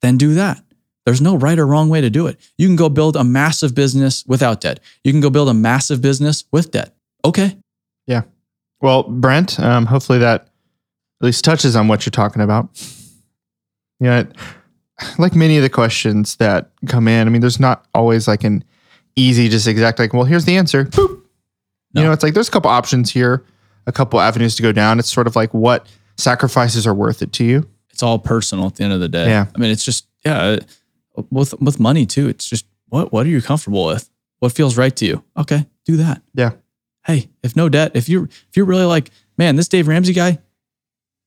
then 0.00 0.16
do 0.16 0.34
that. 0.34 0.62
There's 1.06 1.20
no 1.20 1.34
right 1.34 1.58
or 1.58 1.66
wrong 1.66 1.88
way 1.88 2.00
to 2.00 2.08
do 2.08 2.28
it. 2.28 2.38
You 2.56 2.68
can 2.68 2.76
go 2.76 2.88
build 2.88 3.16
a 3.16 3.24
massive 3.24 3.74
business 3.74 4.24
without 4.26 4.60
debt. 4.60 4.78
You 5.02 5.12
can 5.12 5.20
go 5.20 5.28
build 5.28 5.48
a 5.48 5.54
massive 5.54 6.00
business 6.00 6.44
with 6.52 6.70
debt. 6.70 6.94
Okay. 7.24 7.58
Yeah. 8.06 8.22
Well, 8.80 9.02
Brent, 9.02 9.58
um, 9.58 9.86
hopefully 9.86 10.20
that 10.20 10.42
at 10.42 11.26
least 11.26 11.44
touches 11.44 11.74
on 11.74 11.88
what 11.88 12.06
you're 12.06 12.12
talking 12.12 12.42
about. 12.42 12.68
Yeah, 14.00 14.24
like 15.18 15.34
many 15.34 15.56
of 15.56 15.62
the 15.62 15.70
questions 15.70 16.36
that 16.36 16.70
come 16.86 17.08
in, 17.08 17.26
I 17.26 17.30
mean, 17.30 17.40
there's 17.40 17.60
not 17.60 17.86
always 17.94 18.28
like 18.28 18.44
an 18.44 18.64
easy, 19.16 19.48
just 19.48 19.66
exact 19.66 19.98
like, 19.98 20.12
well, 20.12 20.24
here's 20.24 20.44
the 20.44 20.56
answer. 20.56 20.84
Boop. 20.84 21.22
No. 21.94 22.00
You 22.00 22.06
know, 22.08 22.12
it's 22.12 22.22
like 22.22 22.34
there's 22.34 22.48
a 22.48 22.50
couple 22.52 22.70
options 22.70 23.10
here, 23.10 23.44
a 23.86 23.92
couple 23.92 24.20
avenues 24.20 24.56
to 24.56 24.62
go 24.62 24.72
down. 24.72 24.98
It's 24.98 25.12
sort 25.12 25.26
of 25.26 25.36
like 25.36 25.54
what 25.54 25.86
sacrifices 26.16 26.86
are 26.86 26.94
worth 26.94 27.22
it 27.22 27.32
to 27.34 27.44
you. 27.44 27.68
It's 27.90 28.02
all 28.02 28.18
personal 28.18 28.66
at 28.66 28.76
the 28.76 28.84
end 28.84 28.92
of 28.92 29.00
the 29.00 29.08
day. 29.08 29.28
Yeah. 29.28 29.46
I 29.54 29.58
mean, 29.58 29.70
it's 29.70 29.84
just, 29.84 30.08
yeah, 30.24 30.38
uh, 30.40 30.58
with, 31.30 31.54
with 31.60 31.78
money 31.78 32.06
too, 32.06 32.28
it's 32.28 32.48
just 32.48 32.66
what, 32.88 33.12
what 33.12 33.26
are 33.26 33.28
you 33.28 33.40
comfortable 33.40 33.86
with? 33.86 34.10
What 34.40 34.52
feels 34.52 34.76
right 34.76 34.94
to 34.96 35.06
you? 35.06 35.22
Okay, 35.36 35.66
do 35.84 35.96
that. 35.98 36.22
Yeah. 36.34 36.52
Hey, 37.06 37.28
if 37.42 37.54
no 37.54 37.68
debt, 37.68 37.92
if 37.94 38.08
you're, 38.08 38.24
if 38.24 38.56
you're 38.56 38.66
really 38.66 38.84
like, 38.84 39.10
man, 39.38 39.54
this 39.54 39.68
Dave 39.68 39.86
Ramsey 39.86 40.12
guy, 40.12 40.38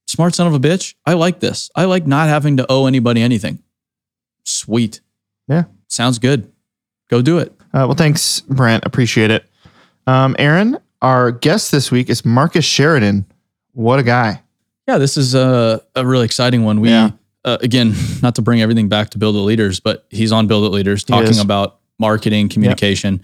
smart 0.08 0.34
son 0.36 0.48
of 0.48 0.54
a 0.54 0.60
bitch, 0.60 0.96
I 1.06 1.14
like 1.14 1.40
this. 1.40 1.70
I 1.76 1.86
like 1.86 2.08
not 2.08 2.28
having 2.28 2.58
to 2.58 2.66
owe 2.70 2.86
anybody 2.88 3.22
anything. 3.22 3.60
Sweet. 4.44 5.02
Yeah. 5.48 5.64
Sounds 5.88 6.20
good. 6.20 6.52
Go 7.10 7.22
do 7.22 7.38
it. 7.40 7.52
Uh, 7.74 7.86
well, 7.88 7.94
thanks, 7.96 8.42
Brent. 8.42 8.86
Appreciate 8.86 9.32
it. 9.32 9.46
Um, 10.06 10.36
Aaron, 10.40 10.78
our 11.02 11.32
guest 11.32 11.72
this 11.72 11.92
week 11.92 12.10
is 12.10 12.26
Marcus 12.26 12.66
Sheridan. 12.66 13.26
What 13.74 14.00
a 14.00 14.04
guy. 14.04 14.42
Yeah, 14.88 14.98
this 14.98 15.18
is 15.18 15.36
a, 15.36 15.82
a 15.96 16.06
really 16.06 16.26
exciting 16.26 16.64
one. 16.64 16.80
We 16.80 16.90
Yeah. 16.90 17.12
uh, 17.46 17.58
again, 17.62 17.94
not 18.24 18.36
to 18.36 18.42
bring 18.42 18.62
everything 18.62 18.88
back 18.90 19.10
to 19.12 19.20
BuildWitt 19.20 19.46
Leaders, 19.46 19.80
but 19.80 20.06
he's 20.10 20.32
on 20.32 20.48
BuildWitt 20.48 20.72
Leaders 20.72 21.04
talking 21.04 21.40
about 21.40 21.80
marketing, 22.00 22.50
communication. 22.50 23.22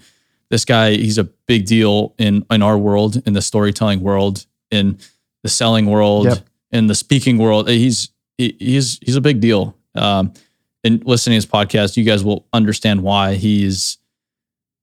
This 0.50 0.64
guy, 0.64 0.92
he's 0.92 1.16
a 1.18 1.24
big 1.24 1.64
deal 1.66 2.14
in 2.18 2.44
in 2.50 2.62
our 2.62 2.76
world, 2.78 3.22
in 3.26 3.32
the 3.32 3.42
storytelling 3.42 4.00
world, 4.00 4.44
in 4.70 4.98
the 5.42 5.48
selling 5.48 5.86
world, 5.86 6.26
Yep. 6.26 6.38
In 6.74 6.88
the 6.88 6.94
speaking 6.94 7.38
world. 7.38 7.68
He's 7.68 8.10
he, 8.36 8.54
he's 8.58 8.98
he's 9.00 9.16
a 9.16 9.20
big 9.22 9.40
deal. 9.40 9.76
Um, 9.94 10.34
and 10.82 11.02
listening 11.06 11.34
to 11.34 11.36
his 11.36 11.46
podcast, 11.46 11.96
you 11.96 12.04
guys 12.04 12.22
will 12.22 12.44
understand 12.52 13.02
why 13.02 13.34
he's 13.36 13.96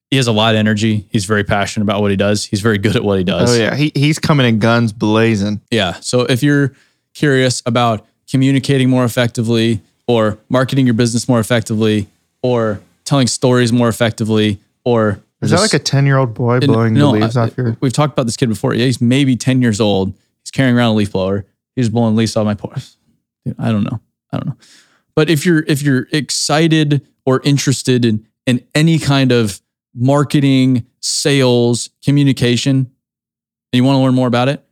he 0.09 0.17
has 0.17 0.27
a 0.27 0.31
lot 0.31 0.55
of 0.55 0.59
energy. 0.59 1.05
He's 1.11 1.25
very 1.25 1.43
passionate 1.43 1.83
about 1.83 2.01
what 2.01 2.09
he 2.11 2.17
does. 2.17 2.45
He's 2.45 2.61
very 2.61 2.77
good 2.77 2.95
at 2.95 3.03
what 3.03 3.17
he 3.17 3.23
does. 3.23 3.57
Oh, 3.57 3.61
yeah. 3.61 3.75
He, 3.75 3.91
he's 3.95 4.19
coming 4.19 4.45
in 4.45 4.59
guns 4.59 4.91
blazing. 4.91 5.61
Yeah. 5.69 5.93
So 6.01 6.21
if 6.21 6.43
you're 6.43 6.73
curious 7.13 7.61
about 7.65 8.05
communicating 8.29 8.89
more 8.89 9.05
effectively 9.05 9.81
or 10.07 10.37
marketing 10.49 10.85
your 10.85 10.95
business 10.95 11.29
more 11.29 11.39
effectively 11.39 12.07
or 12.41 12.81
telling 13.05 13.27
stories 13.27 13.71
more 13.71 13.87
effectively 13.87 14.59
or 14.83 15.21
Is 15.41 15.51
that 15.51 15.61
like 15.61 15.73
a 15.73 15.79
10 15.79 16.05
year 16.05 16.17
old 16.17 16.33
boy 16.33 16.59
blowing 16.59 16.93
the 16.93 17.07
leaves 17.07 17.37
I- 17.37 17.43
off 17.45 17.57
your. 17.57 17.77
We've 17.79 17.93
talked 17.93 18.11
about 18.13 18.25
this 18.25 18.35
kid 18.35 18.49
before. 18.49 18.73
Yeah, 18.73 18.85
he's 18.85 18.99
maybe 18.99 19.37
10 19.37 19.61
years 19.61 19.79
old. 19.79 20.13
He's 20.43 20.51
carrying 20.51 20.75
around 20.75 20.89
a 20.89 20.93
leaf 20.95 21.11
blower. 21.13 21.45
He's 21.75 21.89
blowing 21.89 22.15
leaves 22.15 22.35
off 22.35 22.45
my 22.45 22.55
porch. 22.55 22.95
Dude, 23.45 23.55
I 23.59 23.71
don't 23.71 23.83
know. 23.83 23.99
I 24.31 24.37
don't 24.37 24.47
know. 24.47 24.57
But 25.15 25.29
if 25.29 25.45
you're 25.45 25.63
if 25.67 25.81
you're 25.81 26.07
excited 26.11 27.05
or 27.25 27.41
interested 27.43 28.05
in 28.05 28.27
in 28.45 28.65
any 28.73 28.99
kind 28.99 29.31
of 29.31 29.61
marketing, 29.93 30.85
sales, 30.99 31.89
communication, 32.03 32.75
and 32.77 33.77
you 33.77 33.83
want 33.83 33.97
to 33.97 34.01
learn 34.01 34.15
more 34.15 34.27
about 34.27 34.49
it, 34.49 34.63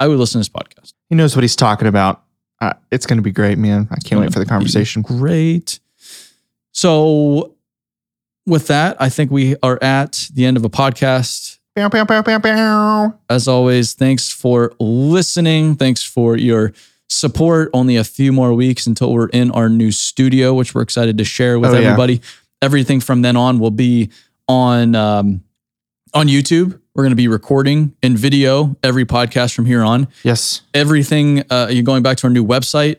I 0.00 0.08
would 0.08 0.18
listen 0.18 0.40
to 0.42 0.48
this 0.48 0.48
podcast. 0.48 0.92
He 1.08 1.14
knows 1.14 1.36
what 1.36 1.42
he's 1.42 1.56
talking 1.56 1.88
about. 1.88 2.22
Uh, 2.60 2.74
it's 2.90 3.06
going 3.06 3.18
to 3.18 3.22
be 3.22 3.32
great, 3.32 3.58
man. 3.58 3.88
I 3.90 3.96
can't 3.96 4.20
wait 4.20 4.32
for 4.32 4.38
the 4.38 4.46
conversation. 4.46 5.02
Great. 5.02 5.80
So 6.72 7.54
with 8.46 8.66
that, 8.68 8.96
I 9.00 9.08
think 9.08 9.30
we 9.30 9.56
are 9.62 9.82
at 9.82 10.28
the 10.32 10.44
end 10.44 10.56
of 10.56 10.64
a 10.64 10.70
podcast. 10.70 11.58
Bow, 11.76 11.88
bow, 11.88 12.04
bow, 12.04 12.22
bow, 12.22 12.38
bow. 12.38 13.14
As 13.28 13.48
always, 13.48 13.94
thanks 13.94 14.30
for 14.30 14.72
listening. 14.78 15.74
Thanks 15.74 16.04
for 16.04 16.36
your 16.36 16.72
support. 17.08 17.68
Only 17.74 17.96
a 17.96 18.04
few 18.04 18.32
more 18.32 18.54
weeks 18.54 18.86
until 18.86 19.12
we're 19.12 19.26
in 19.30 19.50
our 19.50 19.68
new 19.68 19.90
studio, 19.90 20.54
which 20.54 20.72
we're 20.72 20.82
excited 20.82 21.18
to 21.18 21.24
share 21.24 21.58
with 21.58 21.70
Oh, 21.70 21.74
yeah. 21.78 21.88
everybody. 21.88 22.20
Everything 22.62 23.00
from 23.00 23.22
then 23.22 23.36
on 23.36 23.58
will 23.58 23.72
be 23.72 24.10
on 24.46 24.94
um, 24.94 25.42
on 26.14 26.28
YouTube. 26.28 26.80
We're 26.94 27.02
going 27.02 27.10
to 27.10 27.16
be 27.16 27.26
recording 27.26 27.96
in 28.04 28.16
video 28.16 28.76
every 28.84 29.04
podcast 29.04 29.52
from 29.52 29.66
here 29.66 29.82
on. 29.82 30.06
Yes. 30.22 30.62
Everything. 30.74 31.42
Uh, 31.50 31.66
you're 31.70 31.82
going 31.82 32.04
back 32.04 32.18
to 32.18 32.28
our 32.28 32.32
new 32.32 32.46
website. 32.46 32.98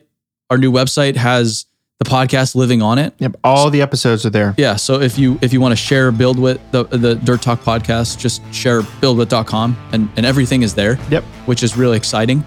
Our 0.50 0.58
new 0.58 0.70
website 0.70 1.16
has 1.16 1.64
the 1.98 2.04
podcast 2.04 2.54
living 2.54 2.82
on 2.82 2.98
it. 2.98 3.14
Yep. 3.18 3.36
All 3.42 3.70
the 3.70 3.80
episodes 3.82 4.26
are 4.26 4.30
there. 4.30 4.54
Yeah. 4.58 4.76
So 4.76 5.00
if 5.00 5.18
you 5.18 5.38
if 5.40 5.52
you 5.52 5.60
want 5.60 5.72
to 5.72 5.76
share 5.76 6.12
BuildWitt 6.12 6.60
the 6.70 6.84
the 6.84 7.14
Dirt 7.14 7.42
Talk 7.42 7.60
podcast, 7.60 8.18
just 8.18 8.42
share 8.52 8.82
buildwitt.com 8.82 9.76
and, 9.92 10.08
and 10.16 10.26
everything 10.26 10.62
is 10.62 10.74
there. 10.74 10.98
Yep. 11.10 11.24
Which 11.46 11.62
is 11.62 11.76
really 11.76 11.96
exciting. 11.96 12.44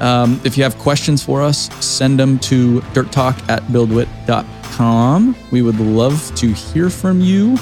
Um, 0.00 0.40
if 0.44 0.56
you 0.56 0.64
have 0.64 0.76
questions 0.78 1.22
for 1.22 1.42
us, 1.42 1.68
send 1.84 2.18
them 2.18 2.38
to 2.40 2.80
dirttalk 2.92 3.48
at 3.48 3.62
buildwitt.com. 3.72 5.36
We 5.52 5.62
would 5.62 5.78
love 5.78 6.34
to 6.36 6.52
hear 6.52 6.90
from 6.90 7.20
you. 7.20 7.56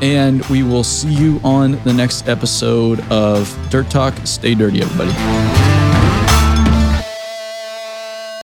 And 0.00 0.44
we 0.46 0.64
will 0.64 0.84
see 0.84 1.12
you 1.12 1.40
on 1.44 1.72
the 1.84 1.92
next 1.92 2.28
episode 2.28 3.00
of 3.10 3.56
Dirt 3.70 3.88
Talk. 3.88 4.14
Stay 4.24 4.54
dirty, 4.54 4.82
everybody. 4.82 5.81